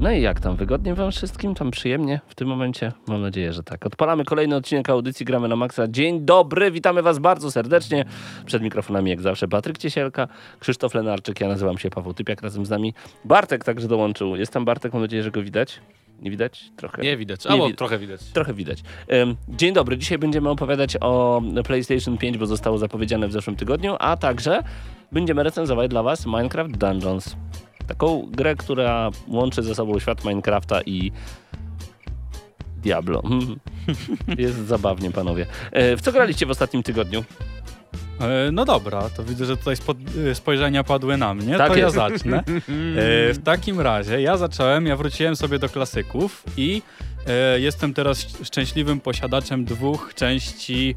[0.00, 0.56] No i jak tam?
[0.56, 1.54] Wygodnie wam wszystkim?
[1.54, 2.92] Tam przyjemnie w tym momencie?
[3.08, 3.86] Mam nadzieję, że tak.
[3.86, 5.88] Odpalamy kolejny odcinek audycji Gramy na Maxa.
[5.88, 8.04] Dzień dobry, witamy was bardzo serdecznie.
[8.46, 10.28] Przed mikrofonami jak zawsze Patryk Ciesielka,
[10.60, 12.94] Krzysztof Lenarczyk, ja nazywam się Paweł Typiak, razem z nami
[13.24, 14.36] Bartek także dołączył.
[14.36, 15.80] Jest tam Bartek, mam nadzieję, że go widać.
[16.22, 16.64] Nie widać?
[16.76, 17.02] Trochę.
[17.02, 18.20] Nie widać, Nie albo wi- trochę widać.
[18.24, 18.78] Trochę widać.
[19.48, 19.98] Dzień dobry.
[19.98, 24.62] Dzisiaj będziemy opowiadać o PlayStation 5, bo zostało zapowiedziane w zeszłym tygodniu, a także
[25.12, 27.36] będziemy recenzować dla Was Minecraft Dungeons.
[27.88, 31.12] Taką grę, która łączy ze sobą świat Minecrafta i
[32.82, 33.22] Diablo.
[34.38, 35.46] Jest zabawnie, panowie.
[35.72, 37.24] E, W co graliście w ostatnim tygodniu?
[38.20, 39.74] E, No dobra, to widzę, że tutaj
[40.30, 41.96] e, spojrzenia padły na mnie, Tak to ja jest.
[41.96, 42.38] zacznę.
[42.46, 46.82] E, W takim razie ja zacząłem, ja wróciłem sobie do klasyków i
[47.56, 50.94] jestem teraz sz- szczęśliwym posiadaczem dwóch części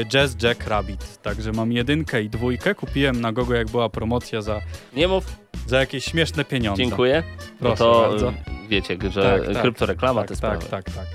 [0.00, 1.22] e, Jazz Jack Rabbit.
[1.22, 4.60] Także mam jedynkę i dwójkę, kupiłem na Gogo jak była promocja za,
[4.96, 5.24] Nie mów,
[5.66, 6.82] za jakieś śmieszne pieniądze.
[6.82, 7.22] dziękuję.
[7.38, 8.28] No Proszę to bardzo.
[8.28, 8.34] e,
[8.68, 10.84] wiecie, że Tak, tak, kryptoreklama tak, te tak, sprawy.
[10.84, 11.06] tak, tak.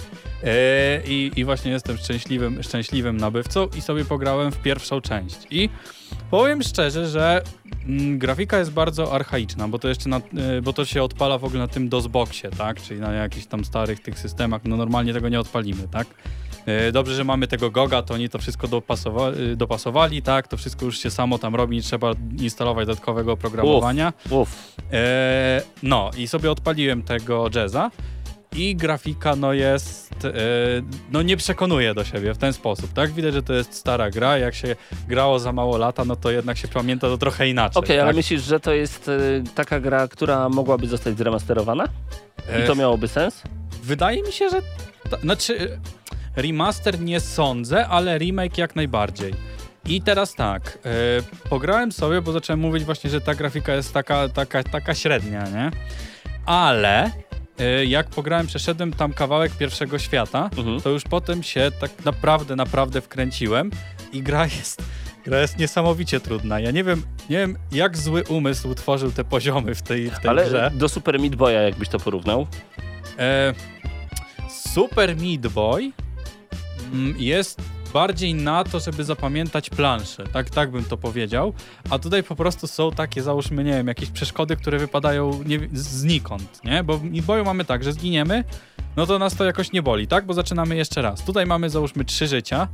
[0.43, 5.37] E, i, I właśnie jestem szczęśliwym, szczęśliwym nabywcą i sobie pograłem w pierwszą część.
[5.51, 5.69] I
[6.31, 7.41] powiem szczerze, że
[7.87, 11.43] mm, grafika jest bardzo archaiczna, bo to jeszcze na, e, bo to się odpala w
[11.43, 12.81] ogóle na tym DOSBoxie, tak?
[12.81, 14.61] Czyli na jakichś tam starych tych systemach.
[14.65, 16.07] No normalnie tego nie odpalimy, tak?
[16.65, 20.47] E, Dobrze, że mamy tego Goga, to oni to wszystko dopasowa dopasowali, tak?
[20.47, 24.13] To wszystko już się samo tam robi, nie trzeba instalować dodatkowego oprogramowania.
[24.29, 27.91] Uf, E, no i sobie odpaliłem tego jazza
[28.55, 30.31] i grafika no jest, e,
[31.11, 33.11] no nie przekonuje do siebie w ten sposób, tak?
[33.11, 34.75] Widać, że to jest stara gra, jak się
[35.07, 37.83] grało za mało lata, no to jednak się pamięta to trochę inaczej.
[37.83, 38.03] Okej, tak?
[38.03, 41.87] ale myślisz, że to jest e, taka gra, która mogłaby zostać zremasterowana?
[42.63, 43.41] I to E, miałoby sens?
[43.83, 44.61] Wydaje mi się, że,
[45.09, 45.79] ta, znaczy
[46.35, 49.33] remaster nie sądzę, ale remake jak najbardziej.
[49.85, 54.29] I teraz tak, e, pograłem sobie, bo zacząłem mówić właśnie, że ta grafika jest taka,
[54.29, 55.71] taka, taka średnia, nie?
[56.45, 57.11] Ale
[57.87, 60.81] jak pograłem, przeszedłem tam kawałek pierwszego świata, Mhm.
[60.81, 63.71] to już potem się tak naprawdę, naprawdę wkręciłem
[64.13, 64.81] i gra jest,
[65.25, 66.59] gra jest niesamowicie trudna.
[66.59, 70.29] Ja nie wiem, nie wiem jak zły umysł tworzył te poziomy w tej, w tej
[70.29, 70.71] Ale grze.
[70.73, 72.47] do Super Meat Boya jakbyś to porównał?
[73.19, 73.53] E,
[74.73, 75.91] Super Meat Boy
[76.93, 77.61] mm, jest
[77.93, 80.23] bardziej na to, żeby zapamiętać planszę.
[80.33, 81.53] Tak, tak bym to powiedział.
[81.89, 86.63] A tutaj po prostu są takie, załóżmy, nie wiem, jakieś przeszkody, które wypadają nie, znikąd,
[86.63, 86.83] nie?
[86.83, 88.43] Bo w Boyu mamy tak, że zginiemy,
[88.95, 90.25] no to nas to jakoś nie boli, tak?
[90.25, 91.23] Bo zaczynamy jeszcze raz.
[91.23, 92.67] Tutaj mamy, załóżmy, trzy życia.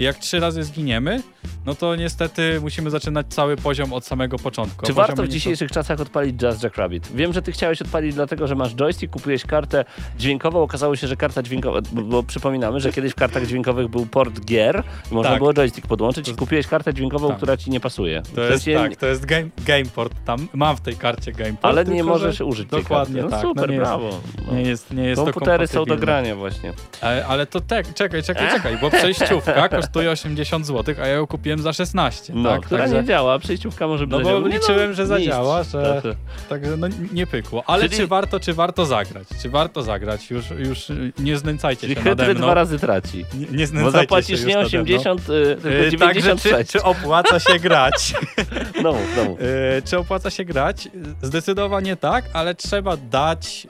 [0.00, 1.22] I jak trzy razy zginiemy,
[1.66, 4.86] no to niestety musimy zaczynać cały poziom od samego początku.
[4.86, 7.08] Czy warto w dzisiejszych czasach odpalić Just Jack Rabbit?
[7.14, 9.84] Wiem, że ty chciałeś odpalić dlatego, że masz joystick, kupujesz kartę
[10.18, 14.06] dźwiękową, okazało się, że karta dźwiękowa, bo, bo przypominamy, że kiedyś w kartach dźwiękowych był
[14.06, 14.82] port gier
[15.12, 15.38] i można Tak.
[15.38, 17.36] było joystick podłączyć i To- kupiłeś kartę dźwiękową, Tak.
[17.36, 18.22] która ci nie pasuje.
[18.34, 20.48] To jest, sensie- tak, to jest game, gameport tam.
[20.52, 21.64] Mam w tej karcie gameport.
[21.64, 23.30] Ale nie możesz że użyć tej Dokładnie karty.
[23.30, 23.46] No tak.
[23.48, 24.06] super, no nie brawo.
[24.06, 24.54] Jest, No.
[24.54, 26.72] nie jest, nie jest Komputery to są do grania właśnie.
[27.00, 31.26] Ale, ale to tak, czekaj, czekaj, czekaj, bo przejściówka kosztuje 80 zł, a ja ją
[31.26, 32.32] kupiłem za 16.
[32.36, 32.60] No, tak?
[32.66, 34.48] która Także, nie działa, przejściówka może No bo zadziałała.
[34.48, 36.02] Nie liczyłem, że zadziała, że-
[36.48, 37.62] także no nie pykło.
[37.66, 39.28] Ale Czyli- czy warto, czy warto zagrać?
[39.42, 40.30] Czy warto zagrać?
[40.30, 42.34] Już, już y, nie znęcajcie Czyli się nade mną.
[42.34, 43.24] dwa razy traci.
[43.34, 44.96] Nie, nie Bo znęcajcie zapłacisz się nie już nade mną.
[44.96, 46.70] 80, y, tylko Y, Także czy, 96.
[46.72, 48.14] czy opłaca się grać?
[48.82, 49.36] No, no.
[49.84, 50.88] Czy opłaca się grać?
[51.22, 53.66] Zdecydowanie tak, ale trzeba dać,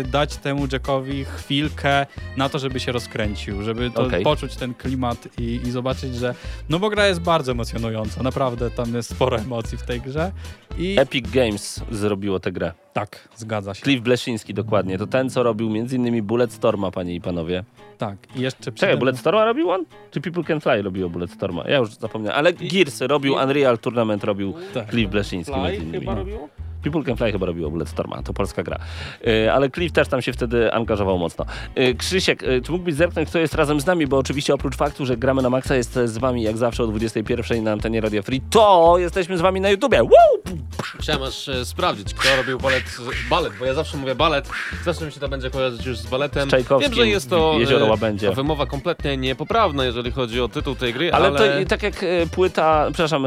[0.00, 4.24] e, dać temu Jackowi chwilkę na to, żeby się rozkręcił, żeby Okej.
[4.24, 6.34] poczuć ten klimat i, i zobaczyć, że
[6.68, 10.32] no bo gra jest bardzo emocjonująca, naprawdę tam jest sporo emocji w tej grze
[10.78, 12.72] i Epic Games zrobiło tę grę.
[12.92, 13.82] tak, zgadza się.
[13.82, 14.98] Cliff Bleszyński dokładnie.
[14.98, 16.22] To ten, co robił m.in.
[16.26, 17.64] Bulletstorma, panie i panowie.
[17.98, 19.84] Tak, i jeszcze Czekaj, przede mną- Bulletstorma robił on?
[20.10, 21.64] Czy People Can Fly robiło Bulletstorma?
[21.68, 22.38] Ja już zapomniałem.
[22.38, 24.90] Ale Gears robił, Unreal Tournament robił Tak.
[24.90, 25.98] Cliff Bleszyński między innymi.
[25.98, 26.48] chyba robiło?
[26.90, 28.78] People Can Fly chyba robiło Bulletstorma, to polska gra.
[29.26, 31.44] E, ale Cliff też tam się wtedy angażował mocno.
[31.74, 35.06] E, Krzysiek, e, czy mógłbyś zerknąć, kto jest razem z nami, bo oczywiście oprócz faktu,
[35.06, 38.40] że gramy na maksa, jest z wami jak zawsze o 21 na antenie Radio Free,
[38.50, 40.02] to jesteśmy z wami na YouTubie.
[40.02, 40.54] Woo!
[41.00, 42.84] Chciałem aż sprawdzić, kto robił balet,
[43.30, 44.48] balet, bo ja zawsze mówię balet,
[44.84, 46.50] zawsze mi się to będzie kojarzyć już z baletem.
[46.50, 48.32] Z Wiem, że jest to Jezioro Łabędzie.
[48.32, 51.64] wymowa kompletnie niepoprawna, jeżeli chodzi o tytuł tej gry, Ale, ale...
[51.64, 53.26] to tak jak płyta, przepraszam,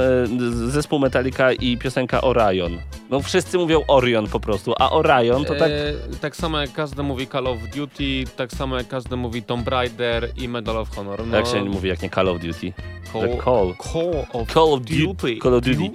[0.68, 2.78] zespół Metallica i piosenka Orion.
[3.10, 5.72] No wszyscy mówią Orion po prostu, a Orion to tak...
[5.72, 9.68] E, tak samo jak każdy mówi Call of Duty, tak samo jak każdy mówi Tomb
[9.68, 11.28] Raider i Medal of Honor.
[11.28, 12.74] No, Jak się mówi, jak nie Call of Duty?
[13.14, 13.76] Call, Call.
[13.94, 15.38] Call of Call of Duty.
[15.44, 15.92] Call of Duty.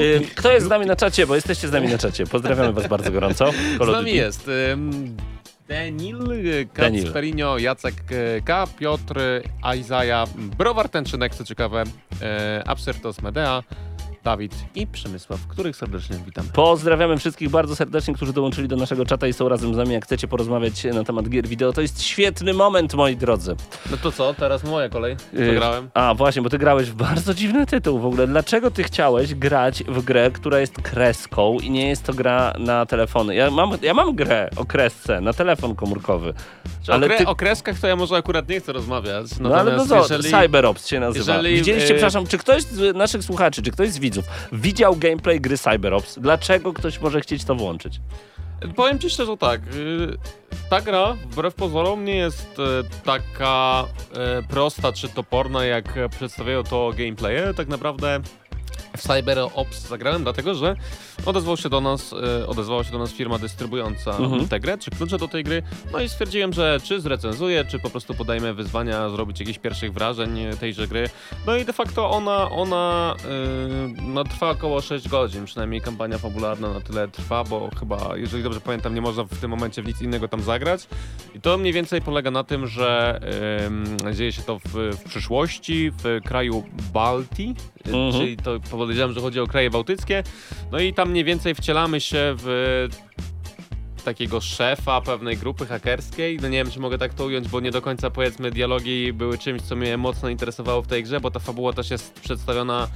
[0.00, 1.26] Y, Kto jest z nami na czacie?
[1.26, 2.26] Bo jesteście z nami na czacie.
[2.26, 3.50] Pozdrawiamy was bardzo gorąco.
[3.78, 5.16] Call Z nami jest ym,
[5.68, 6.18] Denil.
[6.72, 9.20] Kacperinio, Jacek e, K, Piotr,
[9.62, 11.84] Aizaja, Browar Tęczynek, co ciekawe,
[12.22, 13.62] e, Absyrtos Medea,
[14.24, 16.48] Dawid i Przemysław, których serdecznie witamy.
[16.52, 19.92] Pozdrawiamy wszystkich bardzo serdecznie, którzy dołączyli do naszego czata i są razem z nami.
[19.92, 23.56] Jak chcecie porozmawiać na temat gier wideo, to jest świetny moment, moi drodzy.
[23.90, 25.12] No to co, teraz moja kolej.
[25.12, 25.90] Y, Wygrałem.
[25.94, 28.26] A właśnie, bo ty grałeś w bardzo dziwny tytuł w ogóle.
[28.26, 32.86] Dlaczego ty chciałeś grać w grę, która jest kreską i nie jest to gra na
[32.86, 33.34] telefony?
[33.34, 36.34] Ja mam, ja mam grę o kresce na telefon komórkowy.
[36.88, 39.26] Ale o, kre- ty- o kreskach to ja może akurat nie chcę rozmawiać.
[39.40, 40.30] No ale no co, jeżeli...
[40.30, 41.34] CyberOps się nazywa.
[41.36, 44.13] jeżeli, Widzieliście, y- przepraszam, czy ktoś z naszych słuchaczy, czy ktoś z widzów
[44.52, 46.18] widział gameplay gry CyberOps?
[46.18, 48.00] Dlaczego ktoś może chcieć to włączyć?
[48.76, 50.18] Powiem ci szczerze tak, y,
[50.70, 53.84] ta gra wbrew pozorom nie jest y, taka
[54.40, 57.54] y, prosta czy toporna jak przedstawiają to gameplaye.
[57.54, 58.20] Tak naprawdę
[58.96, 60.76] w Cyber Ops zagrałem dlatego, że
[61.26, 62.12] odezwał się do nas,
[62.42, 64.48] y, odezwała się do nas firma dystrybuująca Mhm.
[64.48, 65.62] tę grę, czy klucze do tej gry,
[65.92, 70.38] no i stwierdziłem, że czy zrecenzuję, czy po prostu podajmy wyzwania, zrobić jakichś pierwszych wrażeń
[70.60, 71.08] tejże gry.
[71.46, 73.14] No i de facto ona, ona
[73.98, 78.42] y, no, trwa około 6 godzin, przynajmniej kampania fabularna na tyle trwa, bo chyba, jeżeli
[78.42, 80.86] dobrze pamiętam, nie można w tym momencie w nic innego tam zagrać.
[81.34, 83.20] I to mniej więcej polega na tym, że
[83.66, 87.54] ym, dzieje się to w, w przyszłości, w kraju Baltii,
[87.86, 88.12] Mhm.
[88.12, 90.22] czyli to powiedziałem, że chodzi o kraje bałtyckie.
[90.72, 92.88] No i tam mniej więcej wcielamy się w
[94.04, 96.38] takiego szefa pewnej grupy hakerskiej.
[96.42, 99.38] No nie wiem, czy mogę tak to ująć, bo nie do końca powiedzmy dialogi były
[99.38, 102.88] czymś, co mnie mocno interesowało w tej grze, bo ta fabuła też jest przedstawiona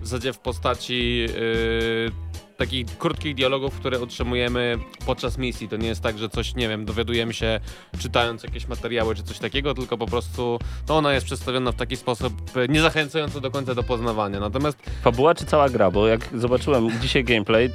[0.00, 2.10] w zasadzie w postaci yy,
[2.56, 5.68] takich krótkich dialogów, które otrzymujemy podczas misji.
[5.68, 7.60] To nie jest tak, że coś, nie wiem, dowiadujemy się
[7.98, 10.58] czytając jakieś materiały czy coś takiego, tylko po prostu
[10.88, 14.40] no ona jest przedstawiona w taki sposób yy, nie zachęcająco do końca do poznawania.
[14.40, 15.90] Natomiast Fabuła czy cała gra?
[15.90, 17.70] Bo jak zobaczyłem dzisiaj gameplay,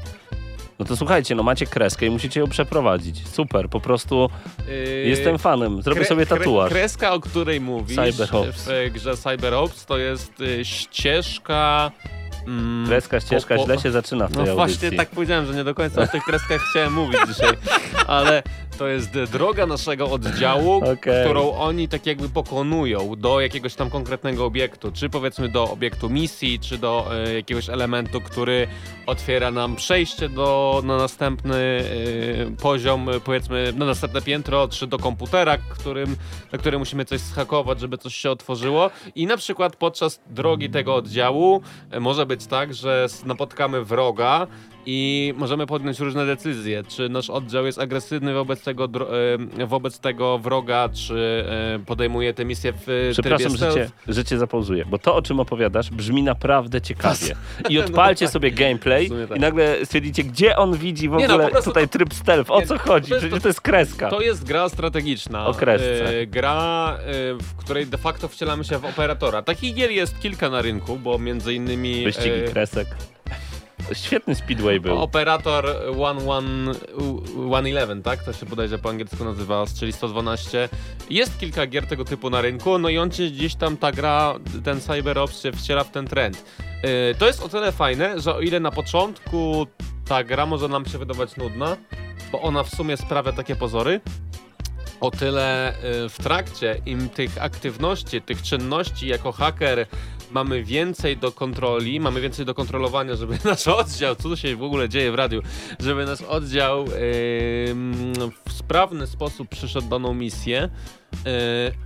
[0.80, 3.27] no to słuchajcie, no macie kreskę i musicie ją przeprowadzić.
[3.27, 4.30] Super, po prostu
[4.68, 4.75] yy,
[5.06, 5.81] jestem fanem.
[5.81, 6.69] Zrobię Kre- sobie kre- tatuaż.
[6.72, 8.68] Kreska, o której mówisz Cyber Ops.
[8.68, 11.92] w grze Cyber Ops, to jest y, ścieżka...
[12.47, 14.77] Mm, Kreska, ścieżka, po- po- źle się zaczyna w tej No audycji.
[14.88, 17.49] właśnie tak powiedziałem, że nie do końca o tych kreskach chciałem mówić dzisiaj,
[18.07, 18.43] ale
[18.81, 21.25] to jest droga naszego oddziału, Okej.
[21.25, 26.60] którą oni tak jakby pokonują do jakiegoś tam konkretnego obiektu, czy powiedzmy do obiektu misji,
[26.60, 28.68] czy do y, jakiegoś elementu, który
[29.06, 34.98] otwiera nam przejście do, na następny y, poziom, y, powiedzmy na następne piętro, czy do
[34.98, 36.16] komputera, którym,
[36.51, 40.95] na którym musimy coś schakować, żeby coś się otworzyło i na przykład podczas drogi tego
[40.95, 41.62] oddziału
[41.94, 44.48] y, może być tak, że napotkamy wroga
[44.86, 48.89] i możemy podjąć różne decyzje, czy nasz oddział jest agresywny wobec tego,
[49.60, 51.45] y, wobec tego wroga, czy
[51.81, 55.16] y, podejmuje tę misję w y, Przepraszam, trybie że cię, że cię zapauzuję, bo to,
[55.16, 57.36] o czym opowiadasz, brzmi naprawdę ciekawie.
[57.69, 59.38] I odpalcie sobie gameplay No W sumie tak.
[59.38, 62.51] i nagle stwierdzicie, gdzie on widzi w no, ogóle prostu tutaj to- tryb stealth.
[62.51, 63.12] O co to chodzi?
[63.12, 64.10] jest- Przecież to jest kreska.
[64.10, 65.48] To jest gra strategiczna.
[65.48, 66.19] O kresce.
[66.19, 67.04] E, gra, e,
[67.34, 69.41] w której de facto wcielamy się w operatora.
[69.41, 72.88] Takich gier jest kilka na rynku, bo między innymi Wyścigi e, kresek.
[73.93, 74.97] Świetny speedway był.
[74.97, 78.23] operator 111, tak?
[78.23, 80.69] To się bodajże po angielsku nazywa, czyli 112.
[81.09, 84.33] Jest kilka gier tego typu na rynku, no i on się gdzieś tam ta gra,
[84.63, 86.43] ten CyberOps się wciela w ten trend.
[86.83, 89.67] E, To jest o tyle fajne, że o ile na początku
[90.07, 91.77] ta gra może nam się wydawać nudna,
[92.31, 94.01] bo ona w sumie sprawia takie pozory,
[95.00, 95.73] o tyle
[96.05, 99.85] y, w trakcie im tych aktywności, tych czynności jako haker
[100.31, 104.63] mamy więcej do kontroli, mamy więcej do kontrolowania, żeby nasz oddział, co tu się w
[104.63, 105.41] ogóle dzieje w radiu,
[105.79, 106.85] żeby nasz oddział
[107.69, 108.13] ym,
[108.47, 111.00] w sprawny sposób przyszedł daną misję, Yy,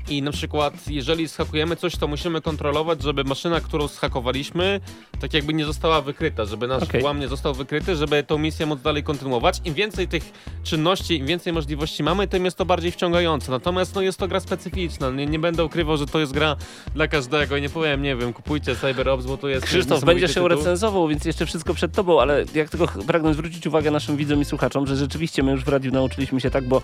[0.10, 4.80] I na przykład, jeżeli schakujemy coś, to musimy kontrolować, żeby maszyna, którą schakowaliśmy,
[5.20, 8.82] tak jakby nie została wykryta, żeby nasz włam nie został wykryty, żeby tą misję móc
[8.82, 9.62] dalej kontynuować.
[9.66, 10.24] Im więcej tych
[10.64, 13.52] czynności, im więcej możliwości mamy, tym jest to bardziej wciągające.
[13.52, 15.10] Natomiast no, jest to gra specyficzna.
[15.10, 16.56] Nie, nie będę ukrywał, że to jest gra
[16.96, 17.58] dla każdego.
[17.58, 20.48] I nie powiem, nie wiem, kupujcie CyberOps, bo to jest Krzysztof, ją tytuł.
[20.48, 24.46] recenzował, więc jeszcze wszystko przed tobą, ale jak tylko pragnę zwrócić uwagę naszym widzom i
[24.46, 26.82] słuchaczom, że rzeczywiście my już w radiu nauczyliśmy się tak, bo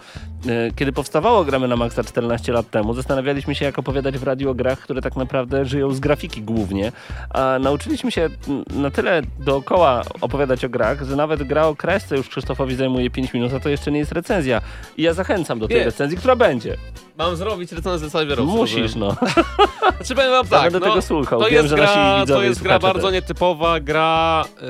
[0.47, 4.49] e, kiedy powstawało Gramy na Maxa 14 lat temu, zastanawialiśmy się jak opowiadać w radiu
[4.49, 6.91] o grach, które tak naprawdę żyją z grafiki głównie,
[7.29, 8.29] a nauczyliśmy się
[8.69, 13.33] na tyle dookoła opowiadać o grach, że nawet gra o kresce już Krzysztofowi zajmuje 5
[13.33, 14.61] minut, a to jeszcze nie jest recenzja.
[14.97, 15.85] I ja zachęcam do tej Jest.
[15.85, 16.77] recenzji, która będzie.
[17.17, 18.51] Mam zrobić recenzję CyberOps.
[18.51, 19.15] Musisz, no.
[19.97, 21.39] Znaczy powiem wam tak, będę no, tego słuchał.
[21.39, 23.13] To Wiem, jest że gra, to jest gra bardzo też.
[23.13, 24.65] nietypowa, gra y,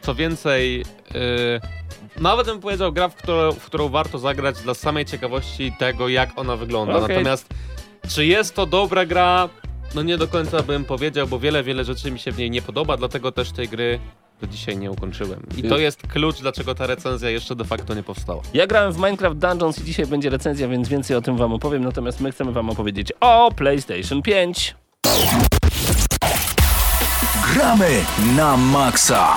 [0.00, 0.80] co więcej,
[1.14, 1.60] y,
[2.20, 6.38] nawet bym powiedział gra, w którą, w którą warto zagrać dla samej ciekawości tego, jak
[6.38, 6.96] ona wygląda.
[6.96, 7.16] Okej.
[7.16, 7.46] Natomiast
[8.08, 9.48] czy jest to dobra gra?
[9.94, 12.62] No nie do końca bym powiedział, bo wiele, wiele rzeczy mi się w niej nie
[12.62, 13.98] podoba, dlatego też tej gry
[14.40, 15.46] do dzisiaj nie ukończyłem.
[15.56, 18.42] I to jest klucz, dlaczego ta recenzja jeszcze de facto nie powstała.
[18.54, 21.84] Ja grałem w Minecraft Dungeons i dzisiaj będzie recenzja, więc więcej o tym wam opowiem.
[21.84, 24.76] Natomiast my chcemy wam opowiedzieć o PlayStation 5.
[27.54, 28.04] Gramy
[28.36, 29.36] na maksa.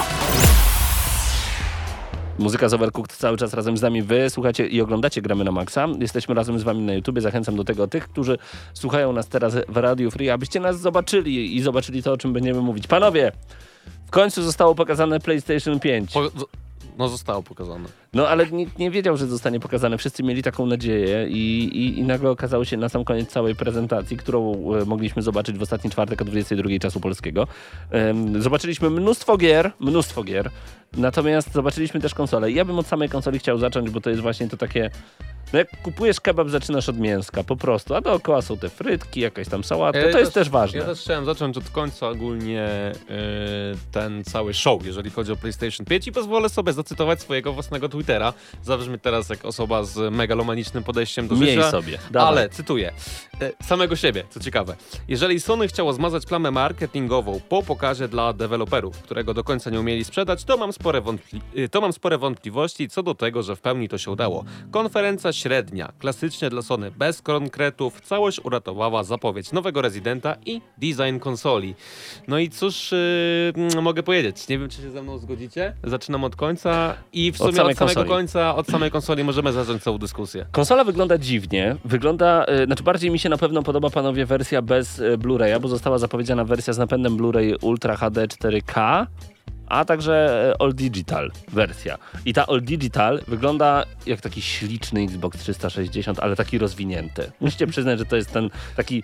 [2.39, 4.01] Muzyka z Overcooked cały czas razem z nami.
[4.01, 5.88] Wy słuchacie i oglądacie Gramy na Maxa.
[6.00, 7.22] Jesteśmy razem z wami na YouTubie.
[7.22, 8.38] Zachęcam do tego tych, którzy
[8.74, 12.62] słuchają nas teraz w Radio Free, abyście nas zobaczyli i zobaczyli to, o czym będziemy
[12.62, 12.88] mówić.
[12.88, 13.32] Panowie,
[14.06, 16.12] w końcu zostało pokazane PlayStation 5.
[16.12, 16.22] Po,
[16.98, 17.89] no zostało pokazane.
[18.15, 19.98] No ale nikt nie wiedział, że zostanie pokazane.
[19.98, 24.17] Wszyscy mieli taką nadzieję i, i, i nagle okazało się na sam koniec całej prezentacji,
[24.17, 27.48] którą e, mogliśmy zobaczyć w ostatni czwartek o 22 czasu polskiego.
[28.39, 30.50] Zobaczyliśmy mnóstwo gier, mnóstwo gier,
[30.98, 32.51] natomiast zobaczyliśmy też konsolę.
[32.51, 34.89] I Ja bym od samej konsoli chciał zacząć, bo to jest właśnie to takie...
[35.53, 39.48] No jak kupujesz kebab, zaczynasz od mięska, po prostu, a dookoła są te frytki, jakaś
[39.48, 40.79] tam sałatka, Ja to jest też- też ważne.
[40.79, 43.15] Ja też chciałem zacząć od końca ogólnie yy,
[43.91, 48.33] ten cały show, jeżeli chodzi o PlayStation 5 i pozwolę sobie zacytować swojego własnego Twittera.
[48.63, 51.71] Zabrzmi teraz jak osoba z megalomanicznym podejściem do Miej życia.
[51.71, 52.27] sobie, dawaj.
[52.29, 52.91] Ale, cytuję,
[53.41, 54.75] e, samego siebie, co ciekawe.
[55.07, 60.03] Jeżeli Sony chciało zmazać plamę marketingową po pokazie dla deweloperów, którego do końca nie umieli
[60.03, 63.62] sprzedać, to mam, spore wątpli- y, to mam spore wątpliwości co do tego, że w
[63.62, 64.45] pełni to się udało.
[64.71, 71.75] Konferencja średnia, klasycznie dla Sony, bez konkretów, całość uratowała zapowiedź nowego Residenta i design konsoli.
[72.27, 76.24] No i cóż y, mm, mogę powiedzieć, nie wiem czy się ze mną zgodzicie, zaczynam
[76.24, 79.84] od końca i w Od sumie samej od, samego końca, od samej konsoli możemy zacząć
[79.84, 80.46] całą dyskusję.
[80.52, 81.75] Konsola wygląda dziwnie.
[81.86, 85.68] Wygląda, y, znaczy bardziej mi się na pewno podoba panowie wersja bez y, Blu-raya, bo
[85.68, 89.06] została zapowiedziana wersja z napędem Blu-ray Ultra HD 4K,
[89.68, 91.98] a także y, All Digital wersja.
[92.25, 97.32] I ta All Digital wygląda jak taki śliczny Xbox 360, ale taki rozwinięty.
[97.40, 99.04] Musicie przyznać, że to jest ten taki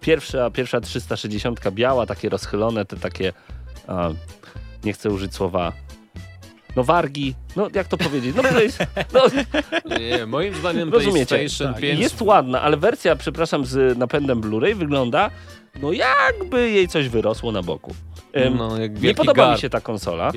[0.00, 3.32] pierwsza, pierwsza 360 biała, takie rozchylone, te takie,
[3.88, 4.10] a,
[4.84, 5.72] nie chcę użyć słowa
[6.80, 8.68] no wargi, no jak to powiedzieć, no, play,
[9.14, 9.22] no.
[9.98, 11.36] Nie, moim zdaniem Rozumiecie.
[11.36, 15.30] PlayStation Tak, 5 jest ładna, ale wersja, przepraszam, z napędem Blu-ray wygląda
[15.82, 17.94] no jakby jej coś wyrosło na boku.
[18.58, 19.56] No, nie podoba garb.
[19.56, 20.32] mi się ta konsola.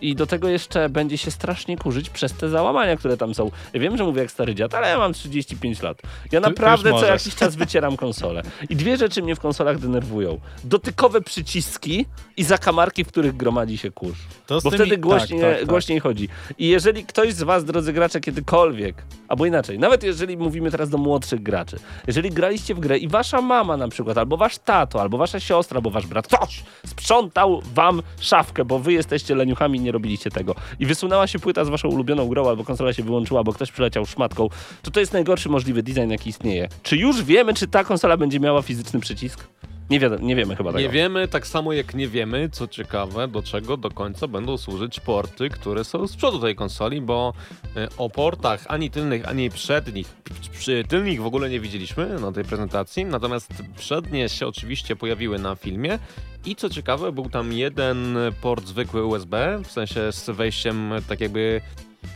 [0.00, 3.50] I do tego jeszcze będzie się strasznie kurzyć przez te załamania, które tam są.
[3.72, 6.02] Ja wiem, że mówię jak stary dziad, ale ja mam 35 lat.
[6.32, 8.42] Ja naprawdę już co jakiś czas wycieram konsolę.
[8.70, 10.40] I dwie rzeczy mnie w konsolach denerwują.
[10.64, 12.06] Dotykowe przyciski
[12.36, 14.18] i zakamarki, w których gromadzi się kurz.
[14.46, 15.68] To Bo tymi- wtedy głośniej, tak, tak, tak.
[15.68, 16.28] głośniej chodzi.
[16.58, 20.98] I jeżeli ktoś z was, drodzy gracze, kiedykolwiek, albo inaczej, nawet jeżeli mówimy teraz do
[20.98, 25.18] młodszych graczy, jeżeli graliście w grę i wasza mama na przykład, albo wasz tato, albo
[25.18, 29.92] wasza siostra, albo wasz brat, ktoś sprzątał wam szafkę, bo wy jesteście leniuchami i nie
[29.92, 30.54] robiliście tego.
[30.78, 34.06] I wysunęła się płyta z waszą ulubioną grą, albo konsola się wyłączyła, bo ktoś przyleciał
[34.06, 34.48] szmatką,
[34.82, 36.68] to to jest najgorszy możliwy design, jaki istnieje.
[36.82, 39.48] Czy już wiemy, czy ta konsola będzie miała fizyczny przycisk?
[39.90, 40.80] Nie, wiadomo, nie wiemy chyba tego.
[40.82, 45.00] Nie wiemy, tak samo jak nie wiemy, co ciekawe, do czego do końca będą służyć
[45.00, 47.32] porty, które są z przodu tej konsoli, bo
[47.76, 50.06] e, o portach ani tylnych, ani przednich,
[50.52, 55.54] przy tylnych w ogóle nie widzieliśmy na tej prezentacji, natomiast przednie się oczywiście pojawiły na
[55.54, 55.98] filmie
[56.44, 61.60] i co ciekawe, był tam jeden port zwykły USB, w sensie z wejściem tak jakby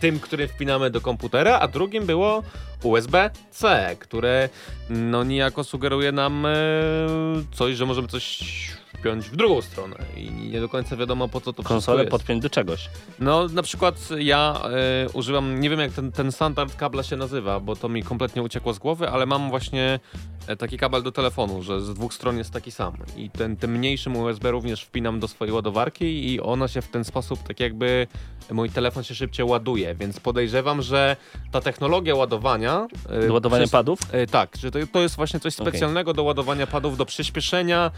[0.01, 2.43] tym, który wpinamy do komputera, a drugim było
[2.83, 4.49] USB-C, które
[4.91, 6.53] no niejako sugeruje nam e,
[7.53, 8.43] coś, że możemy coś
[9.03, 12.51] wpiąć w drugą stronę i nie do końca wiadomo po co to Konsolę podpiąć do
[12.51, 12.91] czegoś.
[13.19, 14.61] No na przykład ja
[15.05, 18.43] e, używam, nie wiem jak ten, ten standard kabla się nazywa, bo to mi kompletnie
[18.43, 20.01] uciekło z głowy, ale mam właśnie
[20.47, 23.71] e, taki kabel do telefonu, że z dwóch stron jest taki sam i ten, tym
[23.73, 28.07] mniejszym USB również wpinam do swojej ładowarki i ona się w ten sposób tak jakby
[28.51, 31.17] mój telefon się szybciej ładuje, więc podejrzewam, że
[31.53, 32.87] ta technologia ładowania ładowania.
[33.09, 33.99] e, Do ładowania padów?
[34.31, 37.91] Tak, że to, to jest właśnie coś specjalnego do ładowania padów, do przyspieszenia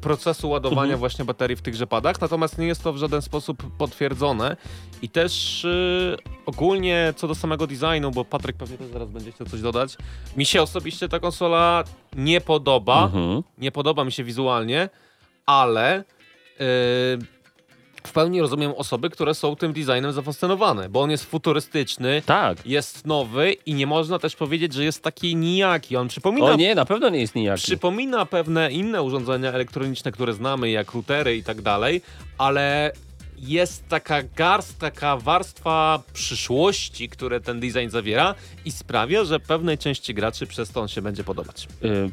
[0.00, 0.98] procesu ładowania Mhm.
[0.98, 4.56] właśnie baterii w tychże padach, natomiast nie jest to w żaden sposób potwierdzone
[5.02, 6.16] i też y,
[6.46, 9.96] ogólnie co do samego designu, bo Patryk pewnie też zaraz będzie chciał coś dodać,
[10.36, 11.84] mi się osobiście ta konsola
[12.16, 13.42] nie podoba, Mhm.
[13.58, 14.88] nie podoba mi się wizualnie,
[15.46, 17.39] ale y,
[18.04, 22.66] w pełni rozumiem osoby, które są tym designem zafascynowane, bo on jest futurystyczny, Tak.
[22.66, 25.96] jest nowy i nie można też powiedzieć, że jest taki nijaki.
[25.96, 27.62] On przypomina, O nie, na pewno nie jest nijaki.
[27.62, 32.02] przypomina pewne inne urządzenia elektroniczne, które znamy, jak routery i tak dalej,
[32.38, 32.92] ale
[33.38, 40.14] jest taka garst, taka warstwa przyszłości, które ten design zawiera i sprawia, że pewnej części
[40.14, 41.68] graczy przez to on się będzie podobać.
[41.84, 42.10] Y,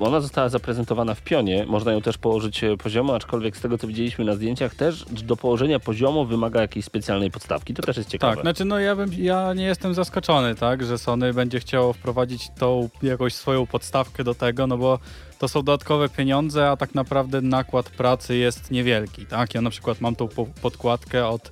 [0.00, 3.86] Ona została zaprezentowana w pionie, można ją też położyć e, poziomo, aczkolwiek z tego co
[3.86, 7.74] widzieliśmy na zdjęciach też do położenia poziomo wymaga jakiejś specjalnej podstawki.
[7.74, 8.34] To też jest ciekawe.
[8.34, 12.48] Tak, znaczy no ja, bym, ja nie jestem zaskoczony, tak, że Sony będzie chciało wprowadzić
[12.58, 14.98] tą jakąś swoją podstawkę do tego, no bo
[15.38, 19.54] to są dodatkowe pieniądze, a tak naprawdę nakład pracy jest niewielki, tak.
[19.54, 21.50] Ja na przykład mam tą po- podkładkę od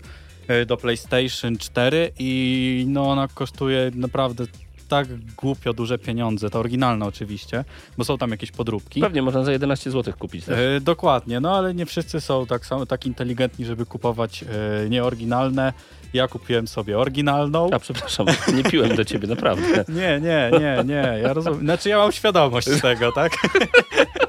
[0.51, 4.45] y, do PlayStation 4 i no ona kosztuje naprawdę
[4.89, 7.65] tak głupio duże pieniądze, ta oryginalna oczywiście,
[7.99, 9.01] bo są tam jakieś podróbki.
[9.01, 10.45] Pewnie można za 11 zł kupić.
[10.45, 10.59] Też.
[10.59, 15.73] E, dokładnie, no ale nie wszyscy są tak samo tak inteligentni, żeby kupować e, nieoryginalne.
[16.13, 17.71] Ja kupiłem sobie oryginalną.
[17.73, 19.85] A przepraszam, nie piłem do ciebie, naprawdę.
[19.89, 21.61] Nie, nie, nie, nie, ja rozumiem.
[21.61, 23.33] Znaczy ja mam świadomość tego, tak?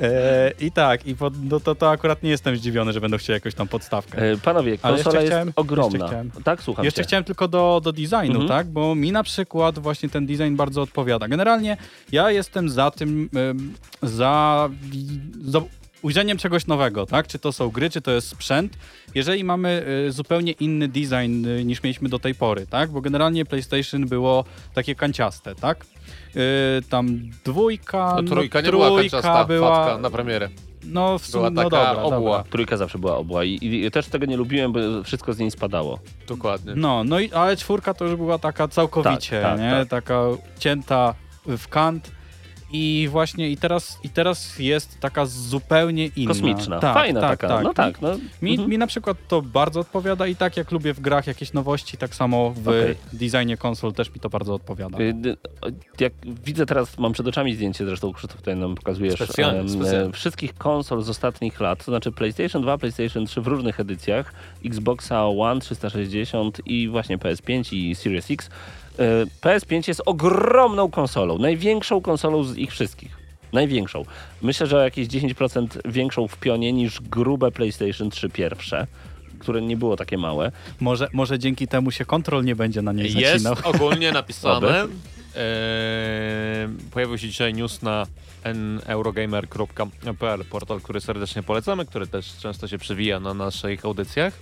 [0.00, 3.34] E, I tak, i pod, no to, to akurat nie jestem zdziwiony, że będą chcieli
[3.36, 4.18] jakąś tam podstawkę.
[4.32, 6.06] E, Panowie, konsola jeszcze jest chciałem- ogromna.
[6.06, 7.06] chciałem- tak, słucham Jeszcze cię.
[7.06, 8.48] chciałem tylko do, do designu, Mhm.
[8.48, 8.66] tak?
[8.66, 11.28] Bo mi na przykład właśnie ten design bardzo odpowiada.
[11.28, 11.76] Generalnie
[12.12, 13.30] ja jestem za tym,
[14.02, 14.68] za,
[15.44, 15.60] za
[16.02, 17.26] ujrzeniem czegoś nowego, tak?
[17.26, 18.72] Czy to są gry, czy to jest sprzęt.
[19.14, 22.90] Jeżeli mamy y, zupełnie inny design y, niż mieliśmy do tej pory, tak?
[22.90, 25.86] Bo generalnie PlayStation było takie kanciaste, tak?
[26.36, 30.48] Y, tam dwójka, No, trójka no, nie była trójka kanciasta, była, fatka na premierę.
[30.84, 32.10] no, w była sumie, no taka dobra, obła.
[32.38, 32.44] dobra.
[32.50, 35.98] Trójka zawsze była obła i, i też tego nie lubiłem, bo wszystko z niej spadało.
[36.28, 36.72] Dokładnie.
[36.76, 39.70] No, no i ale czwórka to już była taka całkowicie, Tak, tak, nie?
[39.70, 39.88] tak.
[39.88, 40.22] Taka
[40.58, 41.14] cięta
[41.46, 42.10] w kant.
[42.72, 46.28] I właśnie i teraz, i teraz jest taka zupełnie inna.
[46.28, 47.48] Kosmiczna, Tak, fajna tak, taka.
[47.48, 47.64] tak.
[47.64, 48.10] No tak, no.
[48.42, 48.70] Mi, mhm.
[48.70, 52.14] mi na przykład to bardzo odpowiada i tak jak lubię w grach jakieś nowości, tak
[52.14, 52.96] samo w Okej.
[53.12, 54.98] designie konsol też mi to bardzo odpowiada.
[54.98, 55.36] Y,
[56.00, 56.12] Jak
[56.44, 60.08] widzę teraz, mam przed oczami zdjęcie, zresztą Krzysztof tutaj nam pokazujesz Specjalnie, em, specjalnie.
[60.08, 64.32] e, wszystkich konsol z ostatnich lat, to znaczy PlayStation 2, PlayStation 3 w różnych edycjach,
[64.64, 68.50] Xboxa One 360 i właśnie PS5 i Series X.
[68.98, 73.22] E, PS5 jest ogromną konsolą, największą konsolą z ich wszystkich.
[73.52, 74.04] Największą.
[74.42, 78.86] Myślę, że o jakieś 10% większą w pionie niż grube PlayStation 3 pierwsze,
[79.38, 80.52] które nie było takie małe.
[80.80, 83.56] Może, może dzięki temu się kontrol nie będzie na niej Jest zacinał.
[83.74, 84.86] ogólnie napisane.
[85.36, 88.06] Eee, pojawił się dzisiaj news na
[88.88, 94.34] neurogamer.pl, portal, który serdecznie polecamy, który też często się przewija na naszych audycjach.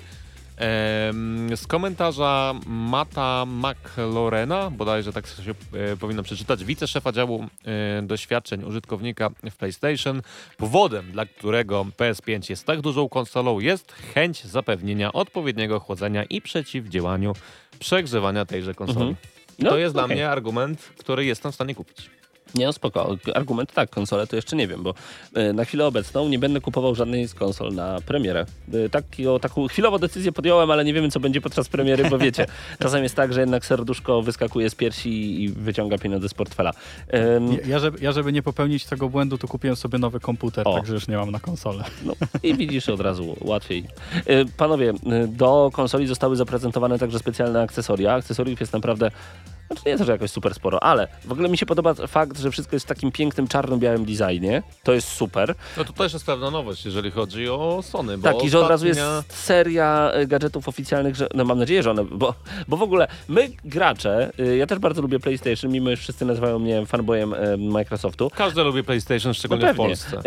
[1.56, 9.30] Z komentarza Mata McLorena, bodajże tak się e, powinno przeczytać, wiceszefa działu e, doświadczeń użytkownika
[9.50, 10.22] w PlayStation.
[10.56, 17.32] Powodem, dla którego PS5 jest tak dużą konsolą, jest chęć zapewnienia odpowiedniego chłodzenia i przeciwdziałaniu
[17.78, 19.08] przegrzewania tejże konsoli.
[19.08, 19.16] Mhm.
[19.58, 20.16] No, to jest dla okej.
[20.16, 22.10] mnie argument, który jestem w stanie kupić.
[22.54, 23.16] Nie, no spoko.
[23.34, 24.94] Argument tak, konsolę to jeszcze nie wiem, bo
[25.34, 28.46] e, na chwilę obecną nie będę kupował żadnej z konsol na premierę.
[28.74, 32.46] E, Taką, taką chwilową decyzję podjąłem, ale nie wiemy, co będzie podczas premiery, bo wiecie,
[32.82, 36.72] czasem jest tak, że jednak serduszko wyskakuje z piersi i wyciąga pieniądze z portfela.
[37.08, 40.68] Em, Ja, ja, żeby, ja, żeby nie popełnić tego błędu, to kupiłem sobie nowy komputer,
[40.68, 40.74] O.
[40.74, 41.84] także już nie mam na konsolę.
[42.04, 43.84] No i widzisz od razu łatwiej.
[44.26, 44.92] E, Panowie,
[45.28, 48.14] do konsoli zostały zaprezentowane także specjalne akcesoria.
[48.14, 49.10] Akcesoriów jest naprawdę.
[49.70, 52.50] Znaczy nie to, że jakoś super sporo, ale w ogóle mi się podoba fakt, że
[52.50, 54.62] wszystko jest w takim pięknym czarno-białym designie.
[54.82, 55.54] To jest super.
[55.76, 58.18] No to też jest pewna nowość, jeżeli chodzi o Sony.
[58.18, 61.58] Bo Tak, i że od razu jest ostatnia- seria y, gadżetów oficjalnych, że no mam
[61.58, 62.34] nadzieję, że one, bo,
[62.68, 66.58] bo w ogóle my gracze, y, ja też bardzo lubię PlayStation, mimo że wszyscy nazywają
[66.58, 68.30] mnie fanboyem Microsoftu.
[68.36, 69.76] Każdy lubi PlayStation, szczególnie No w.
[69.76, 70.22] Polsce.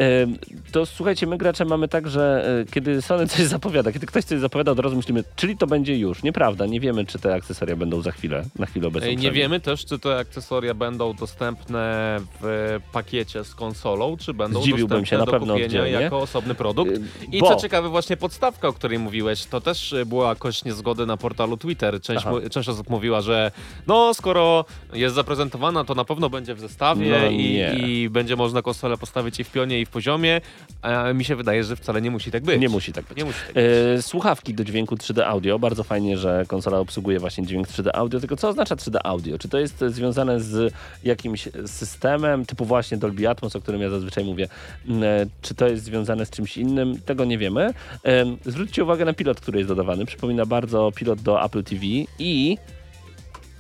[0.72, 4.40] To słuchajcie, my gracze mamy tak, że y, kiedy Sony coś zapowiada, kiedy ktoś coś
[4.40, 6.24] zapowiada, od razu myślimy, czyli to będzie już.
[6.24, 9.10] Nieprawda, nie wiemy, czy te akcesoria będą za chwilę, na chwilę obecną.
[9.10, 9.33] Nie.
[9.34, 15.08] Wiemy też, czy te akcesoria będą dostępne w pakiecie z konsolą, czy będą Zdziwiłbym dostępne
[15.10, 15.92] się, na do pewno kupienia oddzielnie.
[15.92, 16.92] jako osobny produkt.
[16.92, 20.66] Y, I bo- co ciekawe, właśnie podstawka, o której mówiłeś, to też y, była jakoś
[20.66, 22.02] niezgody na portalu Twitter.
[22.02, 23.52] Część, mu- część osób mówiła, że
[23.88, 28.62] no skoro jest zaprezentowana, to na pewno będzie w zestawie No i, i będzie można
[28.62, 30.42] konsolę postawić i w pionie, i w poziomie.
[30.82, 32.62] A mi się wydaje, że wcale nie musi tak być.
[32.62, 33.18] Nie musi tak być.
[33.18, 33.64] Nie musi tak być.
[33.98, 35.60] E, słuchawki do dźwięku 3D audio.
[35.60, 38.20] Bardzo fajnie, że konsola obsługuje właśnie dźwięk 3D audio.
[38.20, 39.23] Tylko co oznacza 3D audio?
[39.24, 39.38] Audio?
[39.38, 44.26] Czy to jest związane z jakimś systemem typu właśnie Dolby Atmos, o którym ja zazwyczaj
[44.26, 44.48] mówię?
[44.88, 47.00] Mm, e, Czy to jest związane z czymś innym?
[47.06, 47.74] Tego nie wiemy.
[48.04, 50.06] Em, Zwróćcie uwagę na pilot, który jest dodawany.
[50.06, 51.86] Przypomina bardzo pilot do Apple TV
[52.20, 52.58] i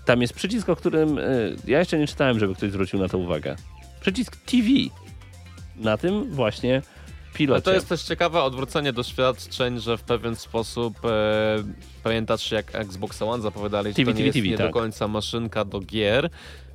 [0.06, 1.24] tam jest przycisk, o którym e,
[1.68, 3.56] ja jeszcze nie czytałem, żeby ktoś zwrócił na to uwagę.
[4.02, 4.68] Przycisk TV.
[5.76, 6.82] Na tym właśnie
[7.34, 7.56] pilocie.
[7.56, 11.64] Ale to jest też ciekawe odwrócenie doświadczeń, że w pewien sposób e,
[12.04, 14.68] pamiętasz jak Xbox One zapowiadali, że TV, to nie TV, jest TV, nie tak.
[14.68, 16.30] do końca maszynka do gier.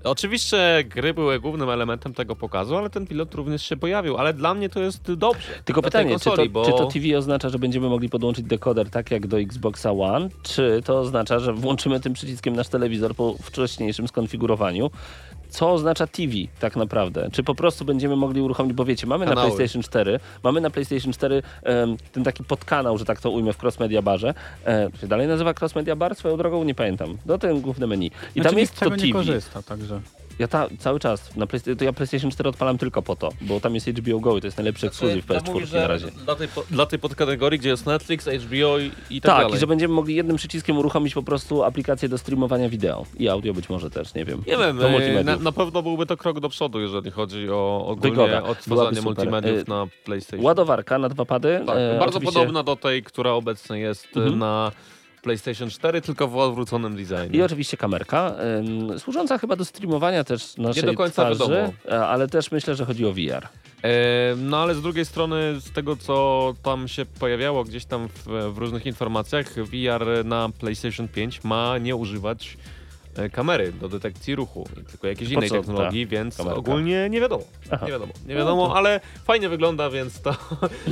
[0.05, 4.55] Oczywiście gry były głównym elementem tego pokazu, ale ten pilot również się pojawił, ale dla
[4.55, 5.49] mnie to jest dobrze.
[5.64, 6.64] Tylko pytanie, konsoli, czy, to, bo...
[6.64, 10.83] czy to TV oznacza, że będziemy mogli podłączyć dekoder tak jak do Xboxa One, czy
[10.85, 14.90] to oznacza, że włączymy tym przyciskiem nasz telewizor po wcześniejszym skonfigurowaniu?
[15.49, 17.29] Co oznacza TV tak naprawdę?
[17.33, 19.49] Czy po prostu będziemy mogli uruchomić, bo wiecie, mamy Kanały.
[19.49, 23.53] na PlayStation 4, mamy na PlayStation 4 em, ten taki podkanał, że tak to ujmę
[23.53, 24.35] w Cross Media Barze.
[24.67, 26.15] E, się dalej nazywa Cross Media Bar?
[26.15, 27.17] Swoją drogą nie pamiętam.
[27.27, 28.07] No ten główne menu.
[28.07, 29.13] I Znaczy, tam jest to tego nie TV.
[29.13, 30.01] korzysta, także...
[30.38, 33.61] Ja ta, cały czas, na Playsta- to ja PlayStation 4 odpalam tylko po to, bo
[33.61, 36.07] tam jest HBO Go i to jest najlepszy ekskluzyw Znaczy, PS4 na razie.
[36.24, 39.57] Dla tej, po- dla tej podkategorii, gdzie jest Netflix, HBO i, i tak, Tak, dalej.
[39.57, 43.07] i że będziemy mogli jednym przyciskiem uruchomić po prostu aplikację do streamowania wideo.
[43.18, 44.42] I audio być może też, nie wiem.
[44.46, 48.11] Nie wiem, e, na, na pewno byłby to krok do przodu, jeżeli chodzi o ogólnie
[48.11, 48.42] Wygoda.
[48.42, 50.44] Odtwarzanie multimediów E, na PlayStation.
[50.46, 51.62] Ładowarka na dwa pady.
[51.66, 54.38] Tak, e, bardzo oczywiście- podobna do tej, która obecnie jest e, Mhm.
[54.38, 54.72] na
[55.29, 57.38] PlayStation 4, tylko w odwróconym designie.
[57.38, 61.73] I oczywiście kamerka, em, służąca chyba do streamowania też naszej do końca twarzy, wiadomo.
[61.88, 63.49] e, ale też myślę, że chodzi o VR.
[64.37, 68.59] No ale z drugiej strony, z tego co tam się pojawiało gdzieś tam w, w
[68.59, 72.57] różnych informacjach, VR na PlayStation 5 ma nie używać
[73.33, 76.59] kamery do detekcji ruchu, i tylko jakiejś innej co ta technologii, więc kamerka?
[76.59, 77.45] ogólnie nie wiadomo.
[77.71, 77.87] Aha.
[77.87, 80.37] Nie wiadomo, nie wiadomo, ale fajnie wygląda, więc to,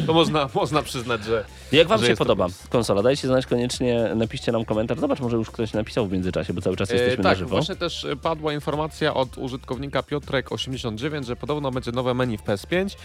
[0.07, 2.67] to można, można przyznać, że Jak wam Że się to podoba plus.
[2.69, 3.03] konsola?
[3.03, 4.99] Dajcie znać koniecznie, napiszcie nam komentarz.
[4.99, 7.51] Zobacz, może już ktoś napisał w międzyczasie, bo cały czas E, jesteśmy tak, na żywo.
[7.51, 12.97] właśnie też e, padła informacja od użytkownika Piotrek89, że podobno będzie nowe menu w PS5.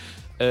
[0.41, 0.45] E,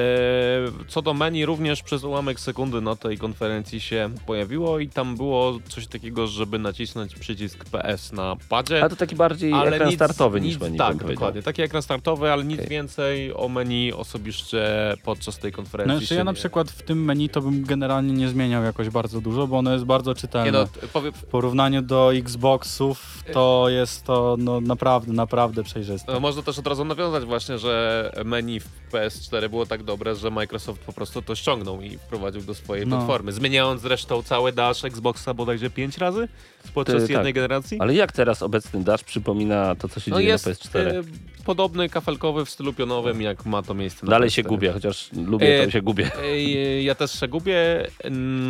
[0.89, 5.59] co do menu, również przez ułamek sekundy na tej konferencji się pojawiło i tam było
[5.69, 8.85] coś takiego, żeby nacisnąć przycisk PS na padzie.
[8.85, 11.43] A to taki bardziej ekran startowy niż menu, Tak, dokładnie.
[11.43, 12.71] Taki ekran startowy, ale nic Okej.
[12.71, 14.63] więcej o meni osobiście
[15.05, 18.29] podczas tej konferencji Znaczy ja na nie- przykład w tym menu to bym generalnie nie
[18.29, 20.47] zmieniał jakoś bardzo dużo, bo ono jest bardzo czytelne.
[20.47, 26.13] Nie no, powiem, W porównaniu do Xboxów to jest to no, naprawdę, naprawdę przejrzyste.
[26.13, 30.31] No, Można też od razu nawiązać właśnie, że menu w PS4 było tak dobre, że
[30.31, 32.97] Microsoft po prostu to ściągnął i wprowadził do swojej No.
[32.97, 33.33] platformy.
[33.33, 36.29] Zmieniając zresztą cały dash Xboxa bodajże 5 razy
[36.75, 37.11] podczas tak.
[37.11, 37.81] jednej generacji.
[37.81, 40.79] Ale jak teraz obecny Dash przypomina to, co się No dzieje jest na PS4?
[40.79, 41.03] e,
[41.45, 44.33] podobny, kafelkowy w stylu pionowym, jak ma to miejsce na Dalej PS4.
[44.35, 46.11] się gubię, chociaż lubię, E, to się gubię.
[46.23, 47.87] Ej, Ja też się gubię,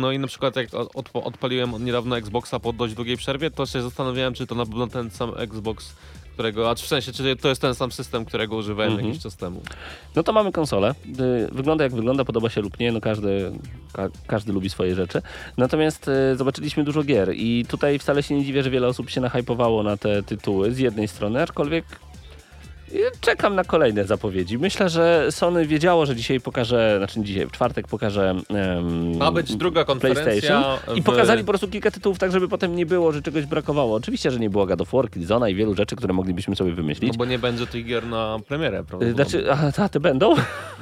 [0.01, 3.81] no i na przykład jak od, odpaliłem niedawno Xboxa po dość długiej przerwie, to się
[3.81, 5.95] zastanawiałem, czy to na pewno ten sam Xbox,
[6.33, 9.07] którego, a w sensie, czy to jest ten sam system, którego używałem Mhm.
[9.07, 9.61] jakiś czas temu.
[10.15, 10.95] No to mamy konsolę.
[11.19, 13.51] Y, Wygląda jak wygląda, podoba się lub nie, no każdy,
[13.93, 15.21] ka każdy lubi swoje rzeczy.
[15.57, 19.21] Natomiast y, zobaczyliśmy dużo gier i tutaj wcale się nie dziwię, że wiele osób się
[19.21, 21.85] nahypowało na te tytuły z jednej strony, aczkolwiek
[23.21, 24.57] czekam na kolejne zapowiedzi.
[24.57, 29.55] Myślę, że Sony wiedziało, że dzisiaj pokaże, znaczy dzisiaj, w czwartek pokaże em, Ma być
[29.55, 30.23] druga konferencja.
[30.23, 30.63] PlayStation
[30.97, 33.95] i w- pokazali po prostu kilka tytułów tak, żeby potem nie było, że czegoś brakowało.
[33.95, 37.11] Oczywiście, że nie było God of War, Killzona i wielu rzeczy, które moglibyśmy sobie wymyślić.
[37.13, 39.11] No bo nie będzie tych gier na premierę, prawda?
[39.11, 39.45] Znaczy,
[39.77, 40.35] a, te będą?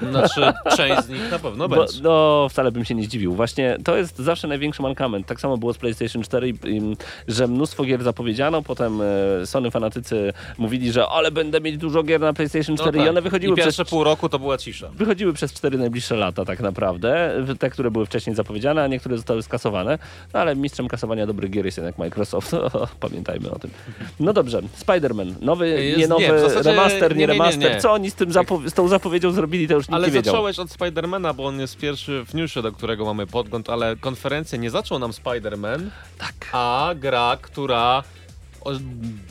[0.10, 0.42] znaczy,
[0.78, 2.02] część z nich na pewno Bo, będzie.
[2.04, 3.34] no, wcale bym się nie zdziwił.
[3.34, 5.26] Właśnie to jest zawsze największy mankament.
[5.28, 6.82] Tak samo było z PlayStation 4, i, i,
[7.28, 12.22] że mnóstwo gier zapowiedziano, potem e, Sony fanatycy mówili, że ale będę mieć dużo gier
[12.22, 13.10] na PlayStation 4 No i tak.
[13.10, 13.90] one wychodziły I pierwsze przez...
[13.90, 14.90] pół roku to była cisza.
[14.94, 19.44] Wychodziły przez cztery najbliższe lata tak naprawdę, te, które były wcześniej zapowiedziane, a niektóre zostały
[19.44, 20.00] skasowane,
[20.34, 22.56] no ale mistrzem kasowania dobrych gier jest jednak Microsoft,
[23.00, 23.72] pamiętajmy o tym.
[24.20, 27.82] No dobrze, Spider-Man, nowy, Jest- nie nowy, nie, zasadzie remaster, nie, nie, remaster, nie.
[27.82, 30.32] co oni z, tym zapo- z tą zapowiedzią zrobili, to już nikt Ale nie wiedział.
[30.34, 34.60] zacząłeś od Spidermana, bo on jest pierwszy w newsie, do którego mamy podgląd, ale konferencję
[34.60, 35.80] nie zaczął nam Spider-Man,
[36.18, 36.34] Tak.
[36.52, 38.04] a gra, która